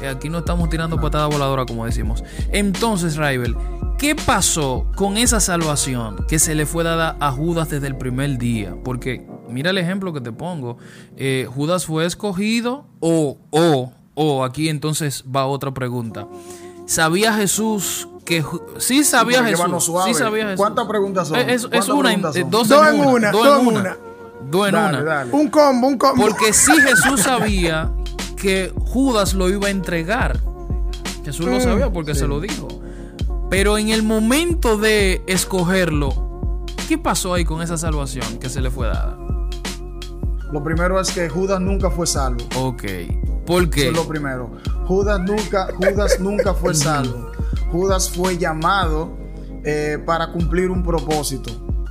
Eh, 0.00 0.06
aquí 0.06 0.28
no 0.28 0.38
estamos 0.38 0.70
tirando 0.70 1.00
patada 1.00 1.26
voladora, 1.26 1.66
como 1.66 1.84
decimos. 1.84 2.22
Entonces, 2.52 3.16
Raibel, 3.16 3.56
¿qué 3.98 4.14
pasó 4.14 4.86
con 4.94 5.16
esa 5.16 5.40
salvación 5.40 6.24
que 6.28 6.38
se 6.38 6.54
le 6.54 6.66
fue 6.66 6.84
dada 6.84 7.16
a 7.18 7.32
Judas 7.32 7.68
desde 7.68 7.88
el 7.88 7.96
primer 7.96 8.38
día? 8.38 8.76
Porque, 8.84 9.26
mira 9.48 9.70
el 9.70 9.78
ejemplo 9.78 10.12
que 10.12 10.20
te 10.20 10.30
pongo. 10.30 10.78
Eh, 11.16 11.48
Judas 11.52 11.84
fue 11.84 12.06
escogido, 12.06 12.86
o, 13.00 13.38
o, 13.50 13.92
o, 14.14 14.44
aquí 14.44 14.68
entonces 14.68 15.24
va 15.34 15.46
otra 15.46 15.74
pregunta. 15.74 16.28
¿Sabía 16.86 17.34
Jesús 17.34 18.08
que 18.30 18.44
sí 18.78 19.02
sabía 19.04 19.42
Jesús? 19.42 19.58
llévanos 19.58 19.84
suave. 19.84 20.12
Sí 20.14 20.18
sabía 20.18 20.44
Jesús. 20.44 20.56
¿Cuántas 20.58 20.86
preguntas 20.86 21.28
son? 21.28 21.38
Es, 21.38 21.48
es 21.48 21.66
¿Cuántas 21.68 21.88
una, 21.88 22.12
en- 22.12 22.20
preguntas 22.22 22.34
son? 22.42 22.50
dos, 22.50 22.68
Dos 22.68 22.86
en 22.88 22.94
una, 23.00 23.08
una, 23.10 23.30
dos 23.32 23.46
en 23.60 23.66
una, 23.66 23.80
una. 23.80 23.96
dos 24.50 24.66
en 24.68 24.72
Dale, 24.74 24.98
una. 24.98 25.02
dale. 25.14 25.32
Un 25.32 25.48
combo, 25.48 25.86
un 25.88 25.98
combo. 25.98 26.22
Porque 26.22 26.52
sí 26.52 26.72
Jesús 26.80 27.20
sabía 27.24 27.90
que 28.36 28.72
Judas 28.86 29.34
lo 29.34 29.48
iba 29.50 29.66
a 29.66 29.70
entregar. 29.70 30.38
Jesús 31.24 31.46
lo 31.46 31.56
Mm, 31.56 31.60
sabía 31.60 31.92
porque 31.92 32.14
se 32.14 32.26
lo 32.26 32.40
dijo. 32.40 32.68
Pero 33.50 33.76
en 33.78 33.88
el 33.88 34.02
momento 34.04 34.76
de 34.78 35.22
escogerlo, 35.26 36.64
¿qué 36.88 36.96
pasó 36.98 37.34
ahí 37.34 37.44
con 37.44 37.62
esa 37.62 37.76
salvación 37.76 38.38
que 38.38 38.48
se 38.48 38.60
le 38.60 38.70
fue 38.70 38.86
dada? 38.86 39.18
Lo 40.52 40.62
primero 40.64 41.00
es 41.00 41.10
que 41.10 41.28
Judas 41.28 41.60
nunca 41.60 41.90
fue 41.90 42.06
salvo. 42.06 42.44
Ok. 42.56 42.84
¿Por 43.46 43.62
Eso 43.62 43.70
qué? 43.70 43.88
es 43.88 43.92
lo 43.94 44.06
primero. 44.06 44.50
Judas 44.86 45.20
nunca, 45.20 45.68
Judas 45.76 46.18
nunca 46.20 46.54
fue 46.54 46.74
salvo. 46.76 47.29
Judas 47.70 48.10
fue 48.10 48.38
llamado 48.38 49.16
eh, 49.64 49.98
para 50.04 50.32
cumplir 50.32 50.70
un 50.70 50.82
propósito. 50.82 51.50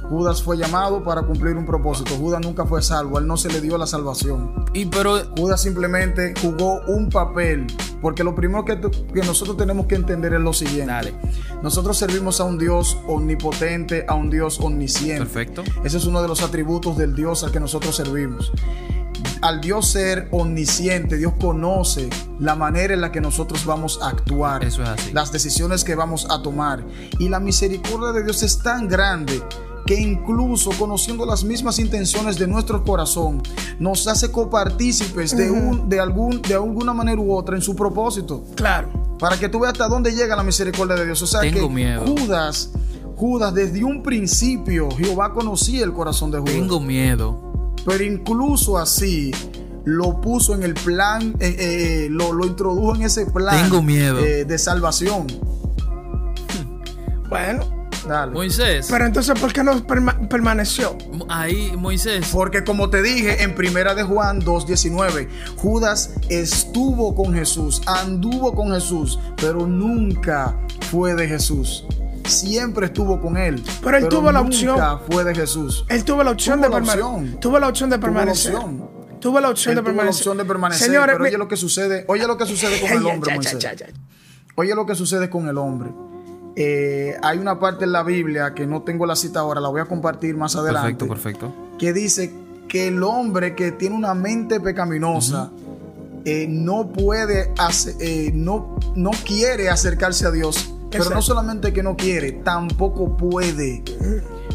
Judas 0.10 0.42
fue 0.42 0.58
llamado 0.58 1.04
para 1.04 1.22
cumplir 1.22 1.56
un 1.56 1.66
propósito. 1.66 2.16
Judas 2.16 2.42
nunca 2.42 2.66
fue 2.66 2.82
salvo. 2.82 3.18
A 3.18 3.22
él 3.22 3.28
no 3.28 3.38
se 3.38 3.48
le 3.48 3.62
dio 3.62 3.78
la 3.78 3.86
salvación. 3.86 4.66
Y 4.74 4.88
pero 4.88 5.20
Judas 5.38 5.62
simplemente 5.62 6.34
jugó 6.42 6.82
un 6.88 7.10
papel 7.10 7.68
Porque 8.02 8.24
lo 8.24 8.34
primero 8.34 8.66
que, 8.66 8.80
que 8.80 9.22
nosotros 9.22 9.56
tenemos 9.56 9.86
que 9.86 9.96
entender 9.96 10.34
es 10.34 10.40
lo 10.40 10.52
siguiente. 10.52 10.92
Dale. 10.92 11.14
Nosotros 11.62 11.98
servimos 11.98 12.40
a 12.40 12.46
un 12.46 12.58
Dios 12.58 12.98
omnipotente, 13.08 14.06
a 14.08 14.16
un 14.16 14.32
Dios 14.32 14.60
omnisciente. 14.60 15.26
Perfecto. 15.26 15.64
Ese 15.84 15.98
es 15.98 16.06
uno 16.06 16.22
de 16.24 16.28
los 16.28 16.42
atributos 16.42 16.98
del 16.98 17.14
Dios 17.14 17.44
al 17.44 17.52
que 17.52 17.60
nosotros 17.60 17.96
servimos. 17.96 18.52
Al 19.42 19.62
Dios 19.62 19.88
ser 19.90 20.28
omnisciente, 20.32 21.18
Dios 21.18 21.34
conoce 21.40 22.10
la 22.40 22.56
manera 22.56 22.94
en 22.94 23.02
la 23.02 23.12
que 23.12 23.22
nosotros 23.22 23.66
vamos 23.66 24.00
a 24.02 24.10
actuar, 24.10 24.64
Eso 24.64 24.84
es 24.84 24.90
así. 24.90 25.14
las 25.14 25.32
decisiones 25.32 25.84
que 25.84 25.96
vamos 25.96 26.28
a 26.30 26.42
tomar. 26.42 26.84
Y 27.20 27.30
la 27.30 27.40
misericordia 27.40 28.12
de 28.12 28.24
Dios 28.24 28.44
es 28.44 28.60
tan 28.60 28.88
grande 28.88 29.42
que 29.86 30.00
incluso 30.00 30.72
conociendo 30.78 31.26
las 31.26 31.44
mismas 31.44 31.80
intenciones 31.80 32.38
de 32.38 32.48
nuestro 32.48 32.84
corazón, 32.84 33.42
nos 33.80 34.08
hace 34.08 34.32
copartícipes 34.32 35.36
de, 35.36 35.50
un, 35.50 35.90
de, 35.90 36.00
algún, 36.00 36.42
de 36.42 36.54
alguna 36.54 36.94
manera 36.94 37.20
u 37.20 37.34
otra 37.34 37.56
en 37.56 37.62
su 37.62 37.76
propósito. 37.76 38.44
Claro. 38.56 38.90
Para 39.18 39.38
que 39.40 39.50
tú 39.50 39.60
veas 39.60 39.72
hasta 39.74 39.88
dónde 39.88 40.14
llega 40.14 40.36
la 40.36 40.44
misericordia 40.44 40.96
de 40.96 41.06
Dios. 41.06 41.22
O 41.22 41.28
sea 41.28 41.40
Tengo 41.42 41.68
que 41.68 41.74
miedo. 41.74 42.04
Judas, 42.06 42.72
Judas, 43.16 43.54
desde 43.54 43.84
un 43.84 44.04
principio, 44.04 44.90
Jehová 44.92 45.34
conocía 45.34 45.84
el 45.84 45.94
corazón 45.94 46.30
de 46.32 46.40
Judas. 46.40 46.54
Tengo 46.54 46.80
miedo. 46.80 47.49
Pero 47.86 48.04
incluso 48.04 48.78
así 48.78 49.32
lo 49.86 50.20
puso 50.22 50.54
en 50.54 50.64
el 50.64 50.74
plan, 50.74 51.36
eh, 51.40 51.56
eh, 51.58 52.08
lo, 52.12 52.34
lo 52.34 52.46
introdujo 52.46 52.96
en 52.96 53.04
ese 53.04 53.26
plan 53.26 53.64
Tengo 53.70 53.82
miedo. 53.82 54.20
eh, 54.20 54.46
de 54.46 54.58
salvación. 54.58 55.28
Bueno, 57.30 57.64
Dale. 58.08 58.32
Moisés. 58.32 58.88
pero 58.90 59.06
entonces, 59.06 59.40
¿por 59.40 59.54
qué 59.54 59.64
no 59.64 59.74
perma- 59.86 60.28
permaneció? 60.28 60.98
Ahí, 61.28 61.74
Moisés. 61.78 62.28
Porque 62.32 62.64
como 62.64 62.90
te 62.90 63.02
dije 63.04 63.44
en 63.44 63.54
Primera 63.54 63.94
de 63.94 64.04
Juan 64.04 64.42
2.19, 64.42 65.28
Judas 65.58 66.12
estuvo 66.30 67.14
con 67.14 67.34
Jesús, 67.34 67.82
anduvo 67.86 68.54
con 68.56 68.72
Jesús, 68.72 69.20
pero 69.38 69.68
nunca 69.68 70.58
fue 70.90 71.14
de 71.14 71.28
Jesús. 71.28 71.86
Siempre 72.30 72.86
estuvo 72.88 73.20
con 73.22 73.38
él. 73.38 73.64
Pero 73.84 73.98
él 73.98 74.08
tuvo 74.10 74.32
la 74.32 74.42
opción. 74.42 74.78
fue 75.10 75.24
de 75.24 75.36
Jesús. 75.36 75.86
Él 75.90 76.04
tuvo 76.04 76.24
la 76.24 76.32
opción 76.32 76.60
Tuvo 76.62 76.64
de 76.76 76.82
la 76.82 76.94
permanecer. 76.94 77.40
Tuvo 77.40 77.60
la 77.60 77.68
opción 77.68 77.90
de 77.90 77.98
Tuvo 77.98 78.08
la 78.08 78.14
permanecer. 78.14 78.56
opción. 78.56 78.90
Tuvo 79.20 79.40
la 79.42 79.50
opción 79.50 79.72
Él 79.72 79.76
de 79.76 79.82
tuvo 79.82 79.90
la 79.92 79.98
permanecer. 79.98 80.20
opción 80.22 80.38
de 80.38 80.46
permanecer, 80.46 80.88
Señores, 80.88 81.16
pero 81.18 81.26
oye 81.28 81.38
lo 81.38 81.48
que 81.50 81.58
sucede, 81.58 82.06
oye 82.08 82.26
lo 82.26 82.38
que 82.38 82.46
sucede 82.46 82.80
con 82.80 82.90
el 82.98 83.06
hombre, 83.06 83.30
ya, 83.32 83.36
Moisés. 83.36 83.60
ya, 83.60 83.74
ya. 83.74 83.88
Oye 84.56 84.74
lo 84.76 84.86
que 84.86 84.96
sucede 84.96 85.30
con 85.30 85.48
el 85.50 85.58
hombre. 85.58 85.90
Eh, 86.56 87.16
hay 87.22 87.38
una 87.38 87.60
parte 87.60 87.84
en 87.86 87.92
la 87.92 88.04
Biblia 88.04 88.54
que 88.54 88.66
no 88.66 88.82
tengo 88.84 89.06
la 89.06 89.16
cita 89.16 89.40
ahora, 89.42 89.60
la 89.62 89.70
voy 89.70 89.82
a 89.82 89.86
compartir 89.86 90.36
más 90.38 90.56
adelante. 90.56 91.06
Perfecto, 91.06 91.50
perfecto. 91.50 91.78
Que 91.78 91.92
dice 91.94 92.34
que 92.68 92.88
el 92.88 93.02
hombre 93.04 93.56
que 93.56 93.72
tiene 93.74 93.96
una 93.96 94.14
mente 94.14 94.60
pecaminosa 94.60 95.52
eh, 96.26 96.48
no 96.50 96.90
puede, 96.92 97.54
hacer, 97.58 97.96
eh, 98.00 98.32
no, 98.34 98.78
no 98.96 99.12
quiere 99.26 99.70
acercarse 99.70 100.26
a 100.28 100.32
Dios. 100.32 100.74
Pero 100.92 101.10
no 101.12 101.22
solamente 101.22 101.72
que 101.74 101.84
no 101.84 101.96
quiere, 101.96 102.32
tampoco 102.32 103.16
puede. 103.16 103.84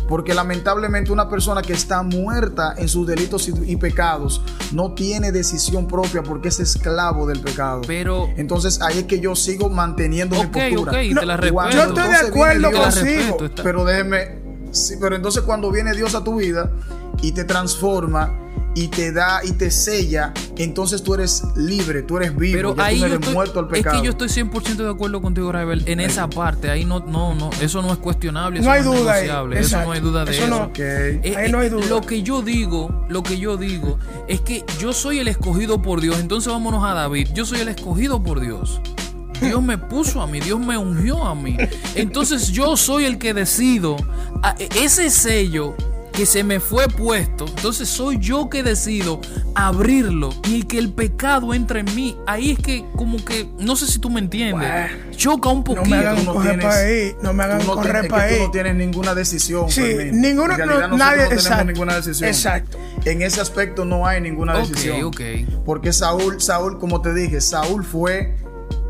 Porque 0.08 0.34
lamentablemente 0.34 1.12
una 1.12 1.28
persona 1.28 1.62
que 1.62 1.72
está 1.72 2.02
muerta 2.02 2.74
en 2.76 2.88
sus 2.88 3.06
delitos 3.06 3.48
y, 3.48 3.52
y 3.72 3.76
pecados 3.76 4.42
no 4.72 4.92
tiene 4.94 5.32
decisión 5.32 5.86
propia 5.86 6.22
porque 6.22 6.48
es 6.48 6.60
esclavo 6.60 7.26
del 7.26 7.40
pecado. 7.40 7.82
Pero- 7.86 8.28
entonces 8.36 8.80
ahí 8.82 8.98
es 8.98 9.04
que 9.04 9.20
yo 9.20 9.34
sigo 9.36 9.70
manteniendo 9.70 10.36
Ok, 10.36 10.44
mi 10.44 10.50
postura. 10.74 10.92
ok, 10.92 10.98
te 11.20 11.26
la 11.26 11.36
No, 11.36 11.40
respeto. 11.40 11.70
yo 11.70 11.82
estoy 11.84 12.08
de 12.08 12.16
acuerdo 12.16 12.70
consigo. 12.72 13.36
pero 13.62 13.84
déjeme, 13.84 14.38
sí, 14.72 14.94
pero 15.00 15.16
entonces 15.16 15.42
cuando 15.42 15.70
viene 15.70 15.94
Dios 15.94 16.14
a 16.14 16.22
tu 16.24 16.36
vida 16.36 16.70
y 17.22 17.32
te 17.32 17.44
transforma 17.44 18.38
y 18.74 18.88
te 18.88 19.12
da 19.12 19.40
y 19.44 19.52
te 19.52 19.70
sella, 19.70 20.32
entonces 20.56 21.02
tú 21.02 21.14
eres 21.14 21.42
libre, 21.56 22.02
tú 22.02 22.16
eres 22.16 22.36
vivo, 22.36 22.56
Pero 22.56 22.76
ya 22.76 22.84
ahí 22.86 22.94
tú 22.96 23.00
no 23.02 23.06
eres 23.06 23.18
estoy, 23.20 23.34
muerto 23.34 23.58
al 23.60 23.66
es 23.66 23.70
pecado. 23.72 24.00
que 24.00 24.04
yo 24.04 24.10
estoy 24.10 24.28
100% 24.28 24.76
de 24.84 24.90
acuerdo 24.90 25.22
contigo, 25.22 25.52
Raibel, 25.52 25.82
en 25.86 26.00
esa 26.00 26.28
parte. 26.28 26.70
Ahí 26.70 26.84
no, 26.84 27.00
no, 27.00 27.34
no, 27.34 27.50
eso 27.60 27.82
no 27.82 27.92
es 27.92 27.98
cuestionable. 27.98 28.60
No 28.60 28.64
eso 28.64 28.72
hay 28.72 28.80
es 28.80 28.84
duda 28.86 29.12
ahí, 29.12 29.20
negociable, 29.22 29.60
Eso 29.60 29.82
no 29.82 29.92
hay 29.92 30.00
duda 30.00 30.24
de 30.24 30.30
Eso 30.32 30.40
eso. 30.44 30.50
no- 30.50 30.64
Ok. 30.64 30.78
Eh, 30.78 31.34
Ahí 31.36 31.50
no 31.52 31.58
hay 31.60 31.66
eh, 31.68 31.70
duda. 31.70 31.86
Lo 31.86 32.00
que 32.00 32.22
yo 32.22 32.42
digo, 32.42 33.04
lo 33.08 33.22
que 33.22 33.38
yo 33.38 33.56
digo 33.56 33.98
es 34.28 34.40
que 34.40 34.64
yo 34.80 34.92
soy 34.92 35.18
el 35.20 35.28
escogido 35.28 35.80
por 35.82 36.00
Dios. 36.00 36.18
Entonces 36.18 36.52
vámonos 36.52 36.82
a 36.84 36.94
David. 36.94 37.28
Yo 37.34 37.44
soy 37.44 37.60
el 37.60 37.68
escogido 37.68 38.22
por 38.22 38.40
Dios. 38.40 38.80
Dios 39.40 39.62
me 39.62 39.76
puso 39.78 40.22
a 40.22 40.26
mí, 40.26 40.40
Dios 40.40 40.58
me 40.60 40.78
ungió 40.78 41.24
a 41.24 41.34
mí. 41.34 41.56
Entonces 41.94 42.48
yo 42.48 42.76
soy 42.76 43.04
el 43.04 43.18
que 43.18 43.34
decido 43.34 43.96
a- 44.42 44.54
ese 44.76 45.10
sello 45.10 45.74
que 46.14 46.26
se 46.26 46.44
me 46.44 46.60
fue 46.60 46.86
puesto. 46.88 47.44
Entonces 47.46 47.88
soy 47.88 48.18
yo 48.18 48.48
que 48.48 48.62
decido 48.62 49.20
abrirlo 49.54 50.30
y 50.48 50.62
que 50.62 50.78
el 50.78 50.92
pecado 50.92 51.54
entre 51.54 51.80
en 51.80 51.94
mí. 51.94 52.16
Ahí 52.26 52.52
es 52.52 52.58
que 52.60 52.84
como 52.96 53.22
que 53.24 53.48
no 53.58 53.74
sé 53.74 53.86
si 53.86 53.98
tú 53.98 54.10
me 54.10 54.20
entiendes. 54.20 54.68
Bueno. 54.70 55.16
Choca 55.16 55.48
un 55.48 55.58
No 55.58 55.64
poquito. 55.64 55.86
me 55.90 55.96
hagan 55.96 56.24
no 56.24 56.34
correr 56.34 56.50
tienes- 56.58 56.66
para 56.66 56.76
ahí. 56.78 57.16
No 57.22 57.32
me 57.32 57.42
hagan 57.44 57.60
Tú 57.60 57.66
no 57.66 57.74
correr 57.74 58.00
tienes- 58.02 58.04
es 58.06 58.12
que 58.12 58.20
ahí. 58.34 58.38
tú 58.38 58.44
no 58.44 58.50
tienes 58.52 58.74
ninguna 58.76 59.14
decisión. 59.14 59.70
Sí, 59.70 59.80
realidad 60.68 60.88
no- 60.88 60.96
nadie- 60.96 61.16
no 61.16 61.22
tenemos 61.28 61.44
exacto. 61.46 61.64
ninguna 61.64 61.94
decisión. 61.96 62.28
Exacto. 62.30 62.78
En 63.04 63.22
ese 63.22 63.40
aspecto 63.40 63.84
no 63.84 64.06
hay 64.06 64.20
ninguna 64.20 64.56
decisión. 64.58 65.02
ok. 65.04 65.20
Porque 65.66 65.92
Saúl, 65.92 66.40
Saúl, 66.40 66.78
como 66.78 67.00
te 67.02 67.12
dije, 67.12 67.40
Saúl 67.40 67.84
fue 67.84 68.36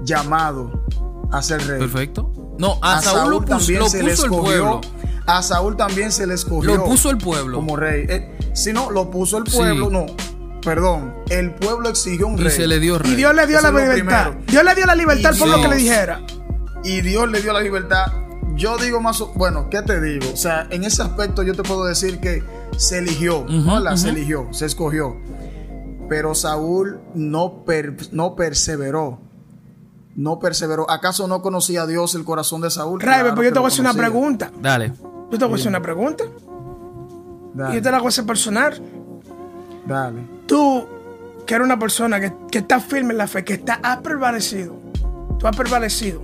llamado 0.04 0.84
a 1.32 1.42
ser 1.42 1.66
rey. 1.66 1.78
Perfecto. 1.80 2.30
No, 2.58 2.78
a, 2.82 3.00
Saúl, 3.02 3.30
lo 3.30 3.40
puso, 3.44 3.72
lo 3.72 3.88
se 3.88 4.02
le 4.02 4.10
puso 4.10 4.26
el 4.26 4.32
escogió. 4.32 4.40
pueblo. 4.42 4.80
A 5.26 5.42
Saúl 5.42 5.76
también 5.76 6.12
se 6.12 6.26
le 6.26 6.34
escogió. 6.34 6.76
Lo 6.76 6.84
puso 6.84 7.10
el 7.10 7.18
pueblo. 7.18 7.56
Como 7.56 7.76
rey. 7.76 8.04
Eh, 8.08 8.38
si 8.52 8.72
no, 8.72 8.90
lo 8.90 9.10
puso 9.10 9.38
el 9.38 9.46
Sí. 9.46 9.56
pueblo, 9.56 9.88
no. 9.90 10.06
Perdón. 10.62 11.14
El 11.28 11.54
pueblo 11.54 11.88
exigió 11.88 12.26
un 12.26 12.38
Y 12.38 12.42
rey. 12.44 12.50
se 12.50 12.66
le 12.66 12.78
dio 12.80 12.98
rey. 12.98 13.12
Y 13.12 13.14
Dios 13.16 13.34
le 13.34 13.46
dio 13.46 13.58
Eso 13.58 13.70
la 13.72 13.78
libertad. 13.94 14.32
Dios 14.46 14.64
le 14.64 14.74
dio 14.74 14.86
la 14.86 14.94
libertad 14.94 15.32
Y 15.34 15.38
por 15.38 15.48
lo 15.48 15.60
que 15.62 15.68
le 15.68 15.76
dijera. 15.76 16.20
y 16.82 17.00
Dios 17.00 17.30
le 17.30 17.40
dio 17.42 17.52
la 17.52 17.60
libertad. 17.60 18.06
Yo 18.54 18.76
digo 18.78 19.00
más, 19.00 19.20
o- 19.20 19.32
bueno, 19.34 19.68
¿qué 19.68 19.82
te 19.82 20.00
digo? 20.00 20.26
O 20.32 20.36
sea, 20.36 20.66
en 20.70 20.84
ese 20.84 21.02
aspecto 21.02 21.42
yo 21.42 21.54
te 21.54 21.62
puedo 21.62 21.84
decir 21.86 22.20
que 22.20 22.42
se 22.76 22.98
eligió. 22.98 23.46
Se 23.96 24.10
eligió, 24.10 24.48
se 24.52 24.66
escogió. 24.66 25.16
Pero 26.08 26.34
Saúl 26.34 27.00
no, 27.14 27.64
per- 27.64 27.96
no 28.12 28.36
perseveró. 28.36 29.20
No 30.16 30.38
perseveró. 30.38 30.88
¿Acaso 30.90 31.26
no 31.26 31.42
conocía 31.42 31.82
a 31.82 31.86
Dios 31.86 32.14
el 32.14 32.24
corazón 32.24 32.60
de 32.60 32.70
Saúl? 32.70 33.00
Raibe, 33.00 33.22
Claro 33.22 33.34
pero 33.34 33.48
yo 33.48 33.52
te 33.54 33.58
voy 33.58 33.66
a 33.66 33.68
hacer 33.68 33.80
una 33.80 33.94
pregunta. 33.94 34.52
Dale. 34.60 34.92
Yo 35.34 35.38
te 35.38 35.44
voy 35.46 35.54
a 35.54 35.56
hacer 35.56 35.68
una 35.70 35.82
pregunta. 35.82 36.24
Dale, 37.54 37.72
Y 37.72 37.76
yo 37.76 37.82
te 37.82 37.90
la 37.90 37.98
voy 37.98 38.06
a 38.06 38.08
hacer 38.10 38.24
personal. 38.24 38.80
dale. 39.84 40.20
Tú, 40.46 40.86
que 41.44 41.54
eres 41.56 41.64
una 41.64 41.76
persona 41.76 42.20
que, 42.20 42.32
que 42.52 42.58
está 42.58 42.78
firme 42.78 43.10
en 43.10 43.18
la 43.18 43.26
fe, 43.26 43.44
que 43.44 43.54
está, 43.54 43.80
has 43.82 43.96
prevalecido. 43.96 44.76
Tú 45.40 45.48
has 45.48 45.56
prevalecido. 45.56 46.20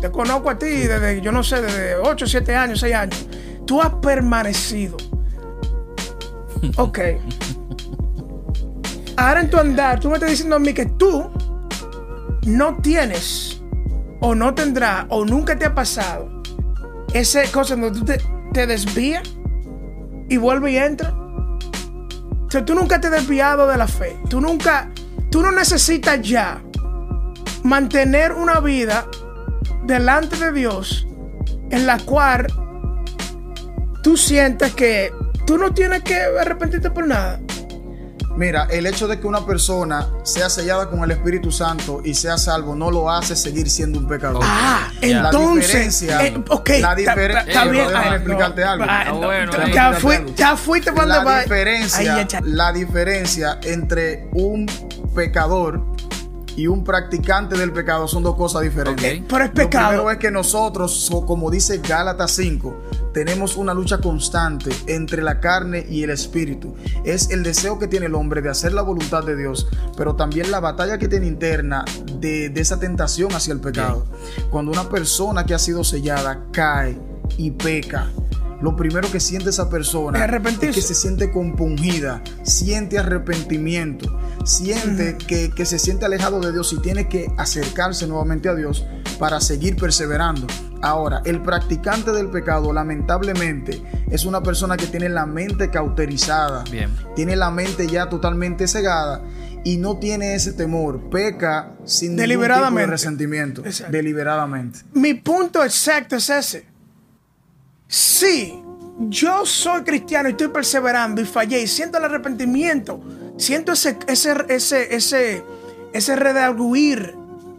Te 0.00 0.10
conozco 0.10 0.50
a 0.50 0.58
ti 0.58 0.66
desde, 0.66 1.20
yo 1.20 1.30
no 1.30 1.44
sé, 1.44 1.62
desde 1.62 1.94
8, 1.94 2.26
7 2.26 2.56
años, 2.56 2.80
6 2.80 2.94
años. 2.94 3.28
Tú 3.66 3.80
has 3.80 3.94
permanecido. 3.94 4.96
Ok. 6.76 6.98
Ahora 9.16 9.40
en 9.40 9.48
tu 9.48 9.58
andar, 9.58 10.00
tú 10.00 10.08
me 10.08 10.14
estás 10.14 10.30
diciendo 10.30 10.56
a 10.56 10.58
mí 10.58 10.74
que 10.74 10.86
tú 10.86 11.30
no 12.46 12.76
tienes, 12.82 13.62
o 14.20 14.34
no 14.34 14.52
tendrás, 14.54 15.06
o 15.08 15.24
nunca 15.24 15.56
te 15.56 15.64
ha 15.64 15.74
pasado 15.74 16.39
esa 17.12 17.42
cosa 17.50 17.76
donde 17.76 17.98
tú 17.98 18.04
te, 18.52 18.66
desvías 18.66 19.28
y 20.28 20.36
vuelve 20.36 20.72
y 20.72 20.76
entra. 20.76 21.12
O 21.12 22.50
sea, 22.50 22.64
tú 22.64 22.74
nunca 22.74 23.00
te 23.00 23.08
has 23.08 23.12
desviado 23.12 23.66
de 23.66 23.76
la 23.76 23.86
fe. 23.86 24.16
Tú 24.28 24.40
nunca, 24.40 24.90
tú 25.30 25.42
no 25.42 25.52
necesitas 25.52 26.20
ya 26.22 26.60
mantener 27.62 28.32
una 28.32 28.60
vida 28.60 29.06
delante 29.84 30.36
de 30.36 30.52
Dios 30.52 31.06
en 31.70 31.86
la 31.86 31.98
cual 31.98 32.46
tú 34.02 34.16
sientes 34.16 34.74
que 34.74 35.12
tú 35.46 35.58
no 35.58 35.72
tienes 35.72 36.02
que 36.02 36.16
arrepentirte 36.16 36.90
por 36.90 37.06
nada. 37.06 37.40
Mira, 38.36 38.68
el 38.70 38.86
hecho 38.86 39.08
de 39.08 39.18
que 39.20 39.26
una 39.26 39.44
persona 39.44 40.06
sea 40.22 40.48
sellada 40.48 40.88
con 40.88 41.02
el 41.02 41.10
Espíritu 41.10 41.50
Santo 41.50 42.00
y 42.04 42.14
sea 42.14 42.38
salvo 42.38 42.74
no 42.74 42.90
lo 42.90 43.10
hace 43.10 43.34
seguir 43.36 43.68
siendo 43.68 43.98
un 43.98 44.06
pecador. 44.06 44.42
Ah, 44.44 44.88
entonces, 45.00 45.30
La 45.32 45.54
diferencia- 45.54 46.26
eh, 46.26 46.44
ok, 46.48 46.68
la 46.80 46.88
ta- 46.88 46.96
diferen- 46.96 47.32
ta- 47.34 47.40
está 47.40 47.64
Eh, 47.64 47.70
bien. 47.70 47.84
pero 47.86 47.98
déjame 47.98 48.16
explicarte 48.16 48.60
no, 48.64 48.70
algo. 48.70 48.84
ah, 48.88 49.04
no, 49.04 49.16
bueno, 49.18 49.30
ya, 49.30 49.38
ahí. 49.42 49.72
ya 49.72 49.90
Explicarte 49.90 50.00
fui- 50.00 50.14
algo. 50.16 50.34
ya 50.36 50.56
fuiste 50.56 50.92
para 50.92 51.06
la 51.08 51.24
va. 51.24 51.40
diferencia, 51.40 52.26
ya, 52.28 52.40
la 52.44 52.72
diferencia 52.72 53.58
entre 53.64 54.28
un 54.32 54.66
pecador 55.14 55.82
y 56.56 56.66
un 56.66 56.84
practicante 56.84 57.56
del 57.58 57.72
pecado 57.72 58.06
son 58.08 58.22
dos 58.22 58.36
cosas 58.36 58.62
diferentes. 58.62 59.20
Ok. 59.20 59.26
Pero 59.28 59.44
es 59.44 59.50
Lo 59.50 59.54
pecado. 59.54 59.88
primero 59.88 60.10
es 60.10 60.18
que 60.18 60.30
nosotros, 60.30 60.94
so- 60.94 61.26
como 61.26 61.50
dice 61.50 61.78
Gálatas 61.78 62.30
5, 62.32 62.80
tenemos 63.12 63.56
una 63.56 63.74
lucha 63.74 63.98
constante 63.98 64.70
entre 64.86 65.22
la 65.22 65.40
carne 65.40 65.86
y 65.88 66.02
el 66.02 66.10
espíritu. 66.10 66.74
Es 67.04 67.30
el 67.30 67.42
deseo 67.42 67.78
que 67.78 67.88
tiene 67.88 68.06
el 68.06 68.14
hombre 68.14 68.42
de 68.42 68.50
hacer 68.50 68.72
la 68.72 68.82
voluntad 68.82 69.24
de 69.24 69.36
Dios, 69.36 69.68
pero 69.96 70.16
también 70.16 70.50
la 70.50 70.60
batalla 70.60 70.98
que 70.98 71.08
tiene 71.08 71.26
interna 71.26 71.84
de, 72.20 72.50
de 72.50 72.60
esa 72.60 72.78
tentación 72.78 73.32
hacia 73.34 73.52
el 73.52 73.60
pecado. 73.60 74.06
Cuando 74.50 74.72
una 74.72 74.88
persona 74.88 75.44
que 75.44 75.54
ha 75.54 75.58
sido 75.58 75.84
sellada 75.84 76.46
cae 76.52 76.98
y 77.36 77.50
peca, 77.52 78.10
lo 78.60 78.76
primero 78.76 79.10
que 79.10 79.20
siente 79.20 79.50
esa 79.50 79.70
persona 79.70 80.22
Es 80.24 80.76
que 80.76 80.82
se 80.82 80.94
siente 80.94 81.30
compungida, 81.30 82.22
siente 82.42 82.98
arrepentimiento, 82.98 84.18
siente 84.44 85.16
que, 85.16 85.50
que 85.50 85.64
se 85.64 85.78
siente 85.78 86.04
alejado 86.04 86.40
de 86.40 86.52
Dios 86.52 86.72
y 86.74 86.78
tiene 86.78 87.08
que 87.08 87.32
acercarse 87.38 88.06
nuevamente 88.06 88.48
a 88.48 88.54
Dios 88.54 88.84
para 89.18 89.40
seguir 89.40 89.76
perseverando. 89.76 90.46
Ahora, 90.82 91.20
el 91.24 91.42
practicante 91.42 92.10
del 92.12 92.30
pecado, 92.30 92.72
lamentablemente, 92.72 93.82
es 94.10 94.24
una 94.24 94.42
persona 94.42 94.76
que 94.76 94.86
tiene 94.86 95.08
la 95.10 95.26
mente 95.26 95.70
cauterizada, 95.70 96.64
Bien. 96.70 96.90
tiene 97.14 97.36
la 97.36 97.50
mente 97.50 97.86
ya 97.86 98.08
totalmente 98.08 98.66
cegada 98.66 99.22
y 99.62 99.76
no 99.76 99.98
tiene 99.98 100.34
ese 100.34 100.54
temor, 100.54 101.10
peca 101.10 101.72
sin 101.84 102.16
ningún 102.16 102.46
tipo 102.46 102.70
de 102.78 102.86
resentimiento, 102.86 103.62
Exacto. 103.64 103.92
deliberadamente. 103.92 104.80
Mi 104.94 105.14
punto 105.14 105.62
exacto 105.62 106.16
es 106.16 106.30
ese. 106.30 106.64
Si 107.86 108.62
yo 109.08 109.44
soy 109.44 109.82
cristiano 109.82 110.28
y 110.28 110.32
estoy 110.32 110.48
perseverando 110.48 111.20
y 111.20 111.26
fallé 111.26 111.60
y 111.60 111.66
siento 111.66 111.98
el 111.98 112.04
arrepentimiento, 112.04 113.02
siento 113.36 113.72
ese, 113.72 113.98
ese, 114.06 114.34
ese, 114.48 114.94
ese, 114.94 115.44
ese 115.92 116.16
redarguir 116.16 117.14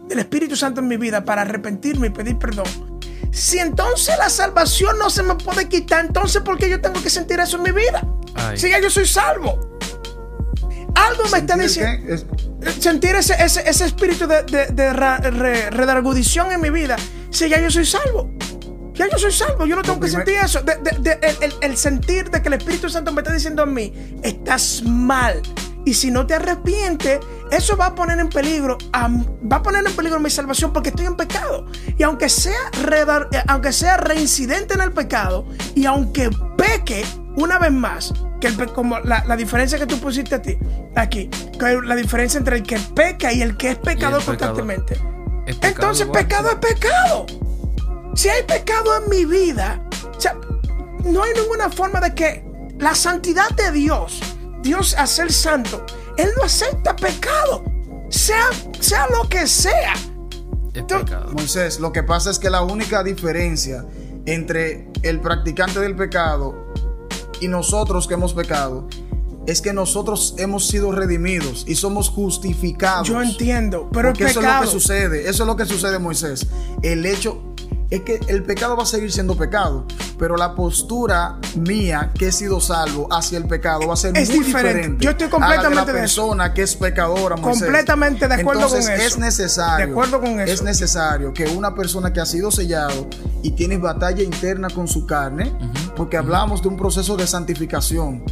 del 0.08 0.18
Espíritu 0.18 0.56
Santo 0.56 0.80
en 0.80 0.88
mi 0.88 0.96
vida 0.96 1.24
para 1.24 1.42
arrepentirme 1.42 2.08
y 2.08 2.10
pedir 2.10 2.36
perdón. 2.36 2.91
Si 3.32 3.58
entonces 3.58 4.14
la 4.18 4.28
salvación 4.28 4.98
no 4.98 5.08
se 5.10 5.22
me 5.22 5.34
puede 5.34 5.66
quitar, 5.68 6.04
entonces 6.04 6.42
¿por 6.42 6.58
qué 6.58 6.68
yo 6.70 6.80
tengo 6.80 7.02
que 7.02 7.10
sentir 7.10 7.40
eso 7.40 7.56
en 7.56 7.62
mi 7.64 7.72
vida? 7.72 8.06
Ay. 8.34 8.58
Si 8.58 8.68
ya 8.70 8.78
yo 8.80 8.90
soy 8.90 9.06
salvo. 9.06 9.58
Algo 10.94 11.22
me 11.32 11.38
está 11.38 11.56
¿Sentir 11.56 11.68
diciendo? 11.68 12.14
Es- 12.14 12.26
sentir 12.78 13.14
ese, 13.16 13.34
ese, 13.42 13.68
ese 13.68 13.86
espíritu 13.86 14.26
de, 14.26 14.42
de, 14.44 14.66
de 14.66 14.92
ra- 14.92 15.16
re- 15.18 15.70
redargudición 15.70 16.52
en 16.52 16.60
mi 16.60 16.70
vida, 16.70 16.96
si 17.30 17.48
ya 17.48 17.60
yo 17.60 17.70
soy 17.70 17.84
salvo. 17.86 18.30
Ya 18.94 19.08
yo 19.10 19.18
soy 19.18 19.32
salvo, 19.32 19.64
yo 19.66 19.74
no 19.74 19.82
tengo 19.82 19.98
que 19.98 20.08
primer- 20.08 20.26
sentir 20.26 20.44
eso. 20.44 20.60
De- 20.60 20.76
de- 20.76 20.98
de- 21.00 21.18
el, 21.26 21.36
el- 21.44 21.54
el 21.62 21.76
sentir 21.78 22.30
de 22.30 22.42
que 22.42 22.48
el 22.48 22.54
Espíritu 22.54 22.90
Santo 22.90 23.10
me 23.12 23.22
está 23.22 23.32
diciendo 23.32 23.62
a 23.62 23.66
mí, 23.66 23.92
estás 24.22 24.82
mal. 24.84 25.40
Y 25.86 25.94
si 25.94 26.10
no 26.10 26.26
te 26.26 26.34
arrepientes, 26.34 27.18
eso 27.52 27.76
va 27.76 27.86
a 27.86 27.94
poner 27.94 28.18
en 28.18 28.30
peligro, 28.30 28.78
va 28.94 29.56
a 29.56 29.62
poner 29.62 29.86
en 29.86 29.94
peligro 29.94 30.18
mi 30.18 30.30
salvación 30.30 30.72
porque 30.72 30.88
estoy 30.88 31.04
en 31.06 31.16
pecado. 31.16 31.66
Y 31.98 32.02
aunque 32.02 32.28
sea, 32.30 32.70
eh, 32.72 33.42
aunque 33.46 33.72
sea 33.72 33.98
reincidente 33.98 34.74
en 34.74 34.80
el 34.80 34.92
pecado, 34.92 35.46
y 35.74 35.84
aunque 35.84 36.30
peque 36.56 37.04
una 37.36 37.58
vez 37.58 37.72
más, 37.72 38.14
que 38.40 38.48
el 38.48 38.72
como 38.72 38.98
la, 39.00 39.22
la 39.26 39.36
diferencia 39.36 39.78
que 39.78 39.86
tú 39.86 39.98
pusiste 39.98 40.34
a 40.34 40.42
ti, 40.42 40.58
aquí, 40.96 41.28
que 41.58 41.78
la 41.84 41.94
diferencia 41.94 42.38
entre 42.38 42.56
el 42.56 42.62
que 42.62 42.78
peca 42.78 43.32
y 43.32 43.42
el 43.42 43.56
que 43.56 43.72
es 43.72 43.76
pecador 43.76 44.24
constantemente. 44.24 44.94
Pecado 44.94 45.66
Entonces, 45.68 46.06
igual, 46.06 46.22
pecado 46.22 46.50
es 46.50 46.56
pecado. 46.56 47.26
Si 48.14 48.28
hay 48.28 48.42
pecado 48.44 48.96
en 48.96 49.10
mi 49.10 49.24
vida, 49.24 49.82
o 50.16 50.20
sea, 50.20 50.36
no 51.04 51.22
hay 51.22 51.32
ninguna 51.34 51.68
forma 51.68 52.00
de 52.00 52.14
que 52.14 52.44
la 52.78 52.94
santidad 52.94 53.50
de 53.50 53.72
Dios, 53.72 54.20
Dios 54.62 54.94
a 54.96 55.06
ser 55.06 55.32
santo, 55.32 55.84
Él 56.16 56.28
no 56.36 56.44
acepta 56.44 56.94
pecado, 56.96 57.64
sea, 58.10 58.48
sea 58.80 59.06
lo 59.08 59.28
que 59.28 59.46
sea. 59.46 59.94
Es 60.74 60.86
Tú- 60.86 60.98
pecado. 60.98 61.32
Moisés, 61.32 61.80
lo 61.80 61.92
que 61.92 62.02
pasa 62.02 62.30
es 62.30 62.38
que 62.38 62.50
la 62.50 62.62
única 62.62 63.02
diferencia 63.02 63.84
entre 64.26 64.88
el 65.02 65.20
practicante 65.20 65.80
del 65.80 65.96
pecado 65.96 66.72
y 67.40 67.48
nosotros 67.48 68.06
que 68.06 68.14
hemos 68.14 68.32
pecado 68.34 68.86
es 69.46 69.60
que 69.60 69.72
nosotros 69.72 70.34
hemos 70.38 70.68
sido 70.68 70.92
redimidos 70.92 71.64
y 71.66 71.74
somos 71.74 72.08
justificados. 72.08 73.08
Yo 73.08 73.20
entiendo, 73.20 73.88
pero 73.92 74.08
el 74.10 74.14
Porque 74.14 74.24
eso 74.30 74.30
es 74.30 74.36
lo 74.36 74.42
pecado. 74.42 74.64
que 74.64 74.70
sucede, 74.70 75.28
eso 75.28 75.42
es 75.42 75.46
lo 75.48 75.56
que 75.56 75.66
sucede, 75.66 75.98
Moisés. 75.98 76.46
El 76.82 77.04
hecho 77.04 77.51
es 77.94 78.00
que 78.02 78.20
el 78.28 78.42
pecado 78.42 78.76
va 78.76 78.84
a 78.84 78.86
seguir 78.86 79.12
siendo 79.12 79.36
pecado, 79.36 79.86
pero 80.18 80.36
la 80.36 80.54
postura 80.54 81.38
mía, 81.56 82.10
que 82.18 82.28
he 82.28 82.32
sido 82.32 82.60
salvo 82.60 83.06
hacia 83.12 83.36
el 83.38 83.46
pecado, 83.46 83.86
va 83.86 83.94
a 83.94 83.96
ser 83.96 84.16
Es 84.16 84.30
muy 84.30 84.38
diferente. 84.38 84.78
diferente. 84.78 85.04
Yo 85.04 85.10
estoy 85.10 85.26
a 85.26 85.28
la 85.28 85.30
de 85.30 85.30
completamente 85.30 85.74
la 85.74 85.84
de 85.84 86.04
eso. 86.06 86.22
persona 86.22 86.54
que 86.54 86.62
es 86.62 86.74
pecadora, 86.76 87.36
Moisés. 87.36 87.62
Completamente 87.64 88.28
de 88.28 88.34
acuerdo 88.34 88.68
con 88.68 88.78
eso. 88.78 88.92
Es 88.92 89.18
necesario. 89.18 89.86
De 89.86 89.92
acuerdo 89.92 90.20
con 90.20 90.40
eso. 90.40 90.52
Es 90.52 90.62
necesario 90.62 91.32
que 91.34 91.46
una 91.46 91.74
persona 91.74 92.12
que 92.12 92.20
ha 92.20 92.26
sido 92.26 92.50
sellado 92.50 93.08
y 93.42 93.50
tiene 93.52 93.76
batalla 93.78 94.22
interna 94.22 94.68
con 94.70 94.88
su 94.88 95.06
carne, 95.06 95.52
porque 95.94 96.16
hablamos 96.16 96.62
de 96.62 96.68
un 96.68 96.76
proceso 96.76 97.16
de 97.16 97.26
santificación. 97.26 98.24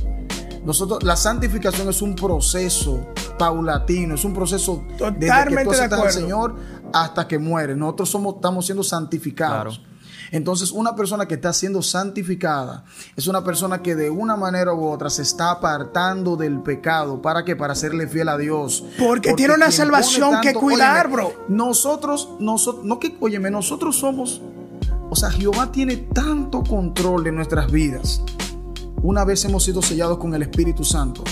Nosotros, 0.64 1.02
la 1.02 1.16
santificación 1.16 1.88
es 1.88 2.02
un 2.02 2.14
proceso 2.14 3.06
paulatino, 3.40 4.14
es 4.14 4.24
un 4.24 4.34
proceso 4.34 4.84
desde 4.86 5.18
que 5.18 5.26
Totalmente 5.26 5.64
tú 5.64 5.70
de 5.70 5.76
aceptas 5.76 5.98
al 5.98 6.06
acuerdo. 6.06 6.20
Señor 6.20 6.54
hasta 6.92 7.26
que 7.26 7.38
muere. 7.38 7.74
Nosotros 7.74 8.10
somos, 8.10 8.34
estamos 8.36 8.66
siendo 8.66 8.82
santificados. 8.82 9.78
Claro. 9.78 9.90
Entonces, 10.32 10.70
una 10.70 10.94
persona 10.94 11.26
que 11.26 11.34
está 11.34 11.52
siendo 11.52 11.82
santificada 11.82 12.84
es 13.16 13.26
una 13.26 13.42
persona 13.42 13.82
que 13.82 13.96
de 13.96 14.10
una 14.10 14.36
manera 14.36 14.72
u 14.72 14.86
otra 14.86 15.10
se 15.10 15.22
está 15.22 15.50
apartando 15.50 16.36
del 16.36 16.60
pecado. 16.60 17.20
¿Para 17.20 17.44
qué? 17.44 17.56
Para 17.56 17.74
serle 17.74 18.06
fiel 18.06 18.28
a 18.28 18.36
Dios. 18.36 18.84
Porque 18.98 19.32
tiene 19.34 19.54
una 19.54 19.70
salvación 19.70 20.40
que 20.40 20.54
cuidar, 20.54 21.06
óyeme, 21.06 21.22
bro. 21.22 21.32
Nosotros, 21.48 22.28
nosotros, 22.38 22.84
no 22.84 23.00
que, 23.00 23.16
óyeme, 23.20 23.50
nosotros 23.50 23.96
somos, 23.96 24.40
o 25.08 25.16
sea, 25.16 25.30
Jehová 25.30 25.72
tiene 25.72 25.96
tanto 25.96 26.62
control 26.62 27.24
de 27.24 27.32
nuestras 27.32 27.70
vidas. 27.72 28.22
Una 29.02 29.24
vez 29.24 29.44
hemos 29.46 29.64
sido 29.64 29.82
sellados 29.82 30.18
con 30.18 30.34
el 30.34 30.42
Espíritu 30.42 30.84
Santo, 30.84 31.24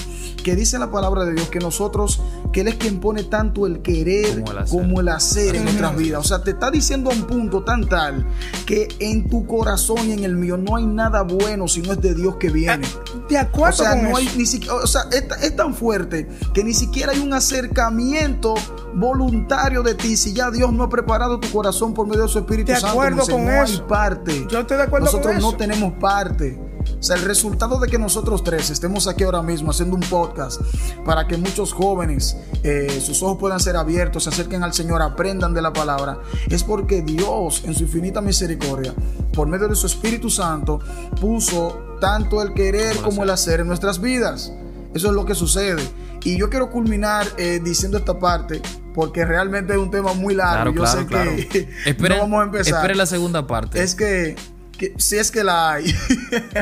que 0.48 0.56
dice 0.56 0.78
la 0.78 0.90
palabra 0.90 1.26
de 1.26 1.34
Dios 1.34 1.50
que 1.50 1.58
nosotros, 1.58 2.22
que 2.54 2.62
Él 2.62 2.68
es 2.68 2.76
quien 2.76 3.00
pone 3.00 3.22
tanto 3.24 3.66
el 3.66 3.82
querer 3.82 4.40
Como 4.40 4.52
el 4.52 4.58
hacer. 4.58 4.78
como 4.80 5.00
el 5.02 5.08
hacer 5.10 5.56
en 5.56 5.64
nuestras 5.64 5.94
vidas. 5.94 6.20
O 6.24 6.26
sea, 6.26 6.42
te 6.42 6.52
está 6.52 6.70
diciendo 6.70 7.10
a 7.10 7.12
un 7.12 7.24
punto 7.24 7.64
tan 7.64 7.86
tal 7.86 8.26
que 8.64 8.88
en 8.98 9.28
tu 9.28 9.46
corazón 9.46 10.08
y 10.08 10.12
en 10.12 10.24
el 10.24 10.36
mío 10.36 10.56
no 10.56 10.76
hay 10.76 10.86
nada 10.86 11.20
bueno 11.20 11.68
si 11.68 11.82
no 11.82 11.92
es 11.92 12.00
de 12.00 12.14
Dios 12.14 12.36
que 12.36 12.48
viene. 12.48 12.86
De 13.28 13.36
O 13.36 13.40
acuerdo 13.40 13.76
sea, 13.76 13.90
con 13.90 14.04
no 14.10 14.16
hay 14.16 14.26
eso. 14.26 14.38
ni 14.38 14.46
siquiera, 14.46 14.74
o 14.76 14.86
sea, 14.86 15.02
es, 15.12 15.24
es 15.42 15.54
tan 15.54 15.74
fuerte 15.74 16.26
que 16.54 16.64
ni 16.64 16.72
siquiera 16.72 17.12
hay 17.12 17.18
un 17.18 17.34
acercamiento 17.34 18.54
voluntario 18.94 19.82
de 19.82 19.94
ti 19.96 20.16
si 20.16 20.32
ya 20.32 20.50
Dios 20.50 20.72
no 20.72 20.84
ha 20.84 20.88
preparado 20.88 21.38
tu 21.40 21.50
corazón 21.50 21.92
por 21.92 22.06
medio 22.06 22.22
de 22.22 22.28
su 22.28 22.38
Espíritu 22.38 22.72
De 22.72 22.80
Santo. 22.80 22.92
acuerdo 22.92 23.16
Moisés. 23.18 23.34
con 23.34 23.44
no 23.44 23.62
eso. 23.62 23.82
hay 23.82 23.88
parte. 23.88 24.46
Yo 24.50 24.60
estoy 24.60 24.76
de 24.78 24.82
acuerdo 24.84 25.10
con 25.10 25.20
Nosotros 25.20 25.42
no 25.42 25.48
eso. 25.50 25.56
tenemos 25.58 25.92
parte. 26.00 26.58
O 26.98 27.02
sea, 27.02 27.16
el 27.16 27.22
resultado 27.22 27.78
de 27.78 27.88
que 27.88 27.98
nosotros 27.98 28.42
tres 28.44 28.70
estemos 28.70 29.06
aquí 29.06 29.24
ahora 29.24 29.42
mismo 29.42 29.70
haciendo 29.70 29.94
un 29.94 30.02
podcast 30.02 30.60
para 31.04 31.26
que 31.26 31.36
muchos 31.36 31.72
jóvenes 31.72 32.36
eh, 32.62 33.00
sus 33.04 33.22
ojos 33.22 33.38
puedan 33.38 33.60
ser 33.60 33.76
abiertos, 33.76 34.24
se 34.24 34.30
acerquen 34.30 34.62
al 34.62 34.72
Señor, 34.72 35.02
aprendan 35.02 35.54
de 35.54 35.62
la 35.62 35.72
palabra, 35.72 36.18
es 36.48 36.64
porque 36.64 37.02
Dios 37.02 37.62
en 37.64 37.74
su 37.74 37.84
infinita 37.84 38.20
misericordia, 38.20 38.94
por 39.32 39.48
medio 39.48 39.68
de 39.68 39.76
su 39.76 39.86
Espíritu 39.86 40.30
Santo, 40.30 40.80
puso 41.20 41.96
tanto 42.00 42.42
el 42.42 42.54
querer 42.54 42.96
como 42.96 43.22
el 43.22 43.30
hacer 43.30 43.60
en 43.60 43.68
nuestras 43.68 44.00
vidas. 44.00 44.52
Eso 44.94 45.08
es 45.08 45.14
lo 45.14 45.24
que 45.24 45.34
sucede. 45.34 45.82
Y 46.24 46.38
yo 46.38 46.50
quiero 46.50 46.70
culminar 46.70 47.26
eh, 47.36 47.60
diciendo 47.62 47.98
esta 47.98 48.18
parte 48.18 48.60
porque 48.94 49.24
realmente 49.24 49.74
es 49.74 49.78
un 49.78 49.90
tema 49.90 50.12
muy 50.12 50.34
largo. 50.34 50.72
Claro, 50.72 50.72
yo 50.72 50.82
claro, 50.82 51.00
sé 51.00 51.06
claro. 51.06 51.30
que 51.50 51.68
Esperen, 51.90 52.16
no 52.16 52.24
vamos 52.24 52.40
a 52.40 52.44
empezar. 52.44 52.74
esperen 52.74 52.98
la 52.98 53.06
segunda 53.06 53.46
parte. 53.46 53.80
Es 53.80 53.94
que, 53.94 54.34
que- 54.78 54.94
si 54.98 55.16
es 55.16 55.30
que 55.30 55.44
la 55.44 55.72
hay, 55.72 55.94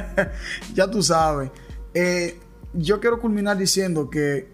ya 0.74 0.90
tú 0.90 1.02
sabes. 1.02 1.50
Eh, 1.94 2.38
yo 2.72 2.98
quiero 3.00 3.20
culminar 3.20 3.56
diciendo 3.56 4.10
que 4.10 4.52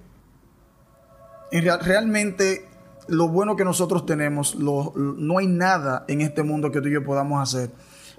en 1.51 1.63
real- 1.65 1.81
realmente 1.83 2.69
lo 3.09 3.29
bueno 3.29 3.57
que 3.57 3.65
nosotros 3.65 4.07
tenemos, 4.07 4.55
lo- 4.55 4.93
no 4.97 5.39
hay 5.39 5.47
nada 5.47 6.05
en 6.09 6.21
este 6.21 6.43
mundo 6.43 6.71
que 6.71 6.81
tú 6.81 6.89
y 6.89 6.93
yo 6.93 7.05
podamos 7.05 7.43
hacer 7.43 7.71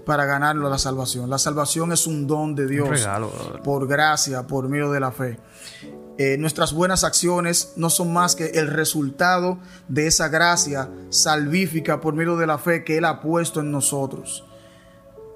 para 0.06 0.26
ganarlo 0.26 0.70
la 0.70 0.78
salvación. 0.78 1.30
La 1.30 1.38
salvación 1.38 1.94
es 1.94 2.06
un 2.08 2.28
don 2.28 2.56
de 2.56 2.68
Dios 2.68 2.90
regalo, 2.90 3.32
por 3.64 3.88
gracia, 3.88 4.46
por 4.46 4.68
medio 4.68 4.92
de 4.92 5.00
la 5.00 5.12
fe. 5.12 5.40
Eh, 6.18 6.36
nuestras 6.38 6.74
buenas 6.74 7.04
acciones 7.04 7.74
no 7.78 7.90
son 7.90 8.14
más 8.14 8.36
que 8.36 8.48
el 8.48 8.68
resultado 8.68 9.58
de 9.88 10.06
esa 10.08 10.28
gracia 10.28 10.90
salvífica 11.10 12.02
por 12.02 12.14
medio 12.14 12.36
de 12.38 12.46
la 12.46 12.58
fe 12.60 12.84
que 12.84 12.98
Él 12.98 13.06
ha 13.06 13.22
puesto 13.22 13.62
en 13.62 13.72
nosotros. 13.72 14.44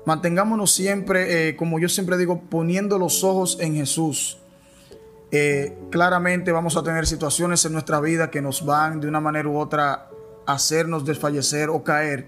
Mantengámonos 0.08 0.72
siempre, 0.72 1.50
eh, 1.50 1.58
como 1.58 1.80
yo 1.80 1.90
siempre 1.90 2.16
digo, 2.16 2.44
poniendo 2.50 2.98
los 2.98 3.26
ojos 3.26 3.58
en 3.60 3.76
Jesús. 3.76 4.38
Eh, 5.32 5.78
claramente 5.92 6.54
vamos 6.54 6.78
a 6.78 6.84
tener 6.84 7.06
situaciones 7.06 7.66
en 7.66 7.74
nuestra 7.74 8.00
vida 8.00 8.32
que 8.32 8.42
nos 8.42 8.66
van 8.66 9.02
de 9.02 9.10
una 9.10 9.20
manera 9.20 9.50
u 9.50 9.58
otra 9.58 10.08
a 10.46 10.54
hacernos 10.54 11.04
desfallecer 11.04 11.68
o 11.68 11.84
caer. 11.84 12.26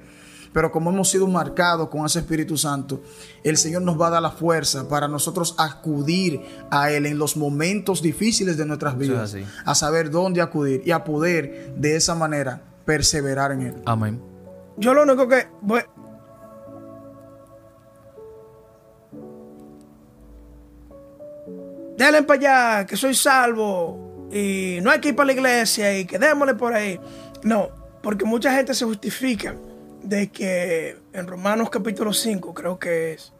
Pero 0.51 0.73
como 0.73 0.89
hemos 0.89 1.09
sido 1.09 1.25
marcados 1.25 1.87
con 1.87 2.05
ese 2.05 2.19
Espíritu 2.19 2.57
Santo, 2.57 3.01
el 3.45 3.55
Señor 3.55 3.83
nos 3.83 3.97
va 3.97 4.07
a 4.07 4.09
dar 4.09 4.21
la 4.23 4.31
fuerza 4.31 4.89
para 4.89 5.07
nosotros 5.07 5.55
acudir 5.57 6.41
a 6.71 6.91
Él 6.91 7.05
en 7.05 7.17
los 7.17 7.37
momentos 7.37 8.01
difíciles 8.01 8.57
de 8.57 8.65
nuestras 8.65 8.97
vidas, 8.97 9.37
a 9.63 9.73
saber 9.73 10.11
dónde 10.11 10.41
acudir 10.41 10.81
y 10.85 10.91
a 10.91 11.05
poder 11.05 11.75
de 11.77 11.95
esa 11.95 12.13
manera 12.13 12.61
perseverar 12.83 13.53
en 13.53 13.61
Él. 13.61 13.75
Amén. 13.85 14.21
Yo 14.75 14.93
lo 14.93 15.03
único 15.03 15.29
que 15.29 15.47
voy- 15.61 15.83
Denle 21.99 22.23
para 22.23 22.39
allá, 22.39 22.85
que 22.85 22.95
soy 22.95 23.13
salvo. 23.13 24.29
Y 24.31 24.79
no 24.81 24.89
hay 24.89 25.01
que 25.01 25.09
ir 25.09 25.15
para 25.17 25.27
la 25.27 25.33
iglesia 25.33 25.99
y 25.99 26.05
quedémosle 26.05 26.55
por 26.55 26.73
ahí. 26.73 26.97
No, 27.43 27.69
porque 28.01 28.23
mucha 28.23 28.53
gente 28.53 28.73
se 28.73 28.85
justifica 28.85 29.53
de 30.01 30.29
que 30.31 30.97
en 31.11 31.27
Romanos 31.27 31.69
capítulo 31.69 32.13
5, 32.13 32.53
creo 32.53 32.79
que 32.79 33.13
es, 33.13 33.33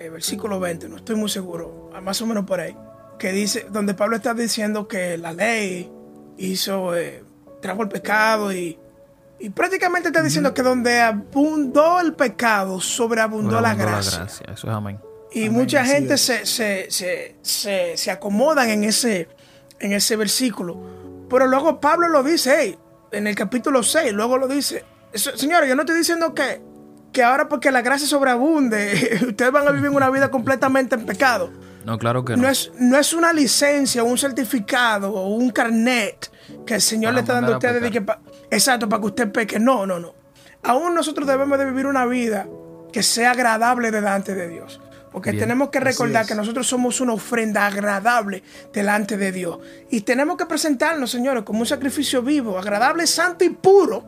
eh, 0.00 0.08
versículo 0.08 0.58
20, 0.58 0.88
no 0.88 0.96
estoy 0.96 1.14
muy 1.14 1.28
seguro, 1.28 1.90
más 2.02 2.20
o 2.20 2.26
menos 2.26 2.46
por 2.46 2.58
ahí, 2.58 2.76
que 3.16 3.30
dice, 3.30 3.66
donde 3.70 3.94
Pablo 3.94 4.16
está 4.16 4.34
diciendo 4.34 4.88
que 4.88 5.16
la 5.16 5.32
ley 5.32 5.88
hizo, 6.36 6.96
eh, 6.96 7.22
trajo 7.62 7.82
el 7.82 7.88
pecado 7.88 8.52
y, 8.52 8.76
y 9.38 9.50
prácticamente 9.50 10.08
está 10.08 10.20
diciendo 10.20 10.52
que 10.52 10.62
donde 10.62 11.00
abundó 11.00 12.00
el 12.00 12.14
pecado, 12.14 12.80
sobreabundó 12.80 13.60
la 13.60 13.76
gracia. 13.76 14.10
la 14.10 14.24
gracia. 14.24 14.46
Eso 14.52 14.66
es 14.66 14.74
amén. 14.74 14.98
Y 15.32 15.48
mucha 15.48 15.84
gente 15.84 16.18
se, 16.18 16.44
se, 16.44 16.90
se, 16.90 17.96
se, 17.96 18.10
acomodan 18.10 18.68
en 18.70 18.84
ese, 18.84 19.28
en 19.78 19.92
ese 19.92 20.16
versículo. 20.16 21.26
Pero 21.28 21.46
luego 21.46 21.80
Pablo 21.80 22.08
lo 22.08 22.22
dice, 22.22 22.76
en 23.12 23.26
el 23.26 23.34
capítulo 23.34 23.82
6, 23.82 24.12
luego 24.12 24.38
lo 24.38 24.48
dice. 24.48 24.84
Señores, 25.14 25.68
yo 25.68 25.76
no 25.76 25.82
estoy 25.82 25.96
diciendo 25.96 26.34
que, 26.34 26.60
que 27.12 27.22
ahora 27.22 27.48
porque 27.48 27.70
la 27.70 27.82
gracia 27.82 28.06
sobreabunde, 28.06 29.20
ustedes 29.28 29.52
van 29.52 29.68
a 29.68 29.70
vivir 29.70 29.90
una 29.90 30.10
vida 30.10 30.30
completamente 30.30 30.96
en 30.96 31.06
pecado. 31.06 31.52
No, 31.84 31.98
claro 31.98 32.24
que 32.24 32.36
no. 32.36 32.42
No 32.42 32.48
es, 32.48 32.72
no 32.78 32.98
es 32.98 33.12
una 33.12 33.32
licencia, 33.32 34.02
un 34.02 34.18
certificado 34.18 35.12
o 35.12 35.28
un 35.28 35.50
carnet 35.50 36.30
que 36.66 36.74
el 36.74 36.82
Señor 36.82 37.14
le 37.14 37.20
está 37.20 37.34
dando 37.34 37.54
a 37.54 37.56
ustedes. 37.56 37.92
exacto, 38.50 38.88
para 38.88 39.00
que 39.00 39.06
usted 39.06 39.32
peque. 39.32 39.58
No, 39.58 39.86
no, 39.86 39.98
no. 39.98 40.14
Aún 40.62 40.94
nosotros 40.94 41.26
debemos 41.26 41.58
de 41.58 41.64
vivir 41.64 41.86
una 41.86 42.04
vida 42.04 42.46
que 42.92 43.02
sea 43.02 43.30
agradable 43.30 43.90
delante 43.90 44.34
de 44.34 44.48
Dios. 44.48 44.80
Porque 45.12 45.32
tenemos 45.32 45.70
que 45.70 45.80
recordar 45.80 46.24
que 46.24 46.34
nosotros 46.34 46.66
somos 46.66 47.00
una 47.00 47.14
ofrenda 47.14 47.66
agradable 47.66 48.42
delante 48.72 49.16
de 49.16 49.32
Dios. 49.32 49.58
Y 49.90 50.02
tenemos 50.02 50.36
que 50.36 50.46
presentarnos, 50.46 51.10
señores, 51.10 51.42
como 51.42 51.60
un 51.60 51.66
sacrificio 51.66 52.22
vivo, 52.22 52.58
agradable, 52.58 53.06
santo 53.06 53.44
y 53.44 53.50
puro 53.50 54.04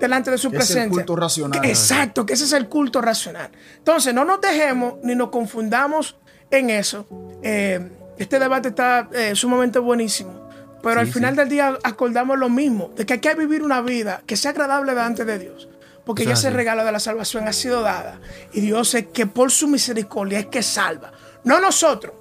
delante 0.00 0.32
de 0.32 0.38
su 0.38 0.50
presencia. 0.50 0.80
Es 0.80 0.86
el 0.86 0.90
culto 0.90 1.16
racional. 1.16 1.64
exacto, 1.64 2.26
que 2.26 2.32
ese 2.32 2.44
es 2.44 2.52
el 2.52 2.68
culto 2.68 3.00
racional. 3.00 3.50
Entonces, 3.78 4.12
no 4.12 4.24
nos 4.24 4.40
dejemos 4.40 4.94
ni 5.04 5.14
nos 5.14 5.30
confundamos 5.30 6.16
en 6.50 6.70
eso. 6.70 7.06
Eh, 7.42 7.88
este 8.18 8.40
debate 8.40 8.68
está 8.68 9.08
eh, 9.12 9.36
sumamente 9.36 9.78
buenísimo. 9.78 10.42
Pero 10.82 10.98
al 10.98 11.06
final 11.06 11.36
del 11.36 11.48
día 11.48 11.78
acordamos 11.84 12.36
lo 12.36 12.48
mismo, 12.48 12.90
de 12.96 13.06
que 13.06 13.12
hay 13.12 13.20
que 13.20 13.34
vivir 13.36 13.62
una 13.62 13.80
vida 13.80 14.24
que 14.26 14.36
sea 14.36 14.50
agradable 14.50 14.92
delante 14.92 15.24
de 15.24 15.38
Dios 15.38 15.68
porque 16.04 16.24
ya 16.24 16.32
ese 16.32 16.50
regalo 16.50 16.84
de 16.84 16.92
la 16.92 17.00
salvación 17.00 17.46
ha 17.46 17.52
sido 17.52 17.82
dada. 17.82 18.20
Y 18.52 18.60
Dios 18.60 18.94
es 18.94 19.06
que 19.06 19.26
por 19.26 19.50
su 19.50 19.68
misericordia 19.68 20.40
es 20.40 20.46
que 20.46 20.62
salva. 20.62 21.12
No 21.44 21.60
nosotros. 21.60 22.14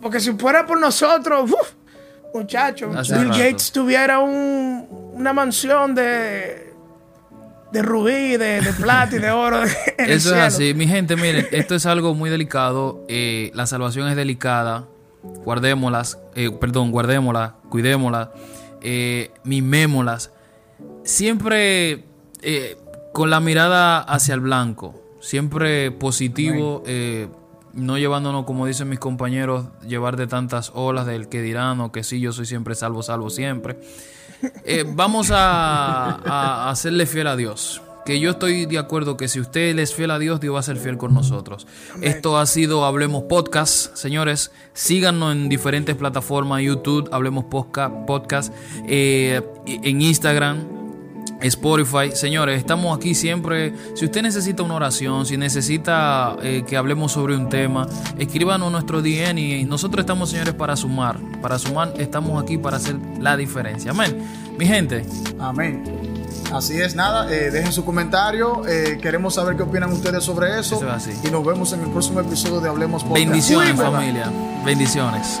Porque 0.00 0.20
si 0.20 0.32
fuera 0.32 0.66
por 0.66 0.78
nosotros, 0.78 1.50
muchachos, 2.32 3.08
Bill 3.10 3.28
Gates 3.28 3.72
tuviera 3.72 4.20
una 4.20 5.32
mansión 5.32 5.94
de, 5.94 6.74
de 7.72 7.82
rubí, 7.82 8.36
de, 8.36 8.62
plata 8.78 9.16
y 9.16 9.18
de 9.18 9.30
oro. 9.30 9.62
Eso 9.98 10.34
es 10.34 10.40
así. 10.40 10.74
Mi 10.74 10.86
gente, 10.86 11.16
miren, 11.16 11.48
esto 11.50 11.74
es 11.74 11.86
algo 11.86 12.14
muy 12.14 12.30
delicado. 12.30 13.04
Eh, 13.08 13.50
la 13.54 13.66
salvación 13.66 14.08
es 14.08 14.16
delicada. 14.16 14.86
Guardémoslas, 15.22 16.18
eh, 16.34 16.50
perdón, 16.50 16.90
guardémosla, 16.90 17.56
cuidémosla, 17.70 18.32
eh, 18.82 19.30
mimémoslas. 19.42 20.30
Siempre 21.02 22.04
eh, 22.42 22.76
con 23.14 23.30
la 23.30 23.38
mirada 23.38 24.00
hacia 24.00 24.34
el 24.34 24.40
blanco, 24.40 25.00
siempre 25.20 25.92
positivo, 25.92 26.82
eh, 26.84 27.28
no 27.72 27.96
llevándonos, 27.96 28.44
como 28.44 28.66
dicen 28.66 28.88
mis 28.88 28.98
compañeros, 28.98 29.66
llevar 29.86 30.16
de 30.16 30.26
tantas 30.26 30.72
olas 30.74 31.06
del 31.06 31.28
que 31.28 31.40
dirán 31.40 31.80
o 31.80 31.92
que 31.92 32.02
sí, 32.02 32.18
yo 32.18 32.32
soy 32.32 32.44
siempre 32.44 32.74
salvo, 32.74 33.04
salvo 33.04 33.30
siempre. 33.30 33.78
Eh, 34.64 34.84
vamos 34.86 35.30
a, 35.32 36.68
hacerle 36.68 37.06
fiel 37.06 37.28
a 37.28 37.36
Dios. 37.36 37.80
Que 38.04 38.20
yo 38.20 38.32
estoy 38.32 38.66
de 38.66 38.78
acuerdo 38.78 39.16
que 39.16 39.28
si 39.28 39.40
usted 39.40 39.78
es 39.78 39.94
fiel 39.94 40.10
a 40.10 40.18
Dios, 40.18 40.40
Dios 40.40 40.54
va 40.54 40.58
a 40.58 40.62
ser 40.64 40.76
fiel 40.76 40.98
con 40.98 41.14
nosotros. 41.14 41.66
Esto 42.02 42.36
ha 42.36 42.44
sido 42.44 42.84
Hablemos 42.84 43.22
Podcast, 43.22 43.96
señores. 43.96 44.50
Síganos 44.74 45.32
en 45.32 45.48
diferentes 45.48 45.94
plataformas, 45.96 46.60
YouTube, 46.62 47.08
Hablemos 47.12 47.44
Podcast, 47.44 48.52
eh, 48.86 49.40
en 49.66 50.02
Instagram, 50.02 50.83
Spotify. 51.48 52.10
Señores, 52.14 52.58
estamos 52.58 52.96
aquí 52.96 53.14
siempre. 53.14 53.74
Si 53.94 54.04
usted 54.04 54.22
necesita 54.22 54.62
una 54.62 54.74
oración, 54.74 55.26
si 55.26 55.36
necesita 55.36 56.36
eh, 56.42 56.64
que 56.66 56.76
hablemos 56.76 57.12
sobre 57.12 57.36
un 57.36 57.48
tema, 57.48 57.86
escríbanos 58.18 58.72
nuestro 58.72 59.02
DN 59.02 59.40
y 59.40 59.64
nosotros 59.64 60.00
estamos, 60.00 60.30
señores, 60.30 60.54
para 60.54 60.76
sumar. 60.76 61.18
Para 61.42 61.58
sumar, 61.58 61.92
estamos 61.98 62.42
aquí 62.42 62.58
para 62.58 62.78
hacer 62.78 62.96
la 63.20 63.36
diferencia. 63.36 63.90
Amén. 63.90 64.16
Mi 64.58 64.66
gente. 64.66 65.04
Amén. 65.38 65.84
Así 66.52 66.80
es, 66.80 66.94
nada, 66.94 67.32
eh, 67.32 67.50
dejen 67.50 67.72
su 67.72 67.84
comentario, 67.84 68.62
eh, 68.68 68.98
queremos 69.02 69.34
saber 69.34 69.56
qué 69.56 69.62
opinan 69.64 69.92
ustedes 69.92 70.22
sobre 70.22 70.60
eso. 70.60 70.80
Y 71.24 71.30
nos 71.30 71.44
vemos 71.44 71.72
en 71.72 71.80
el 71.80 71.90
próximo 71.90 72.20
episodio 72.20 72.60
de 72.60 72.68
Hablemos 72.68 73.02
Podcast. 73.02 73.24
Bendiciones, 73.24 73.74
familia. 73.74 74.30
Bendiciones. 74.64 75.40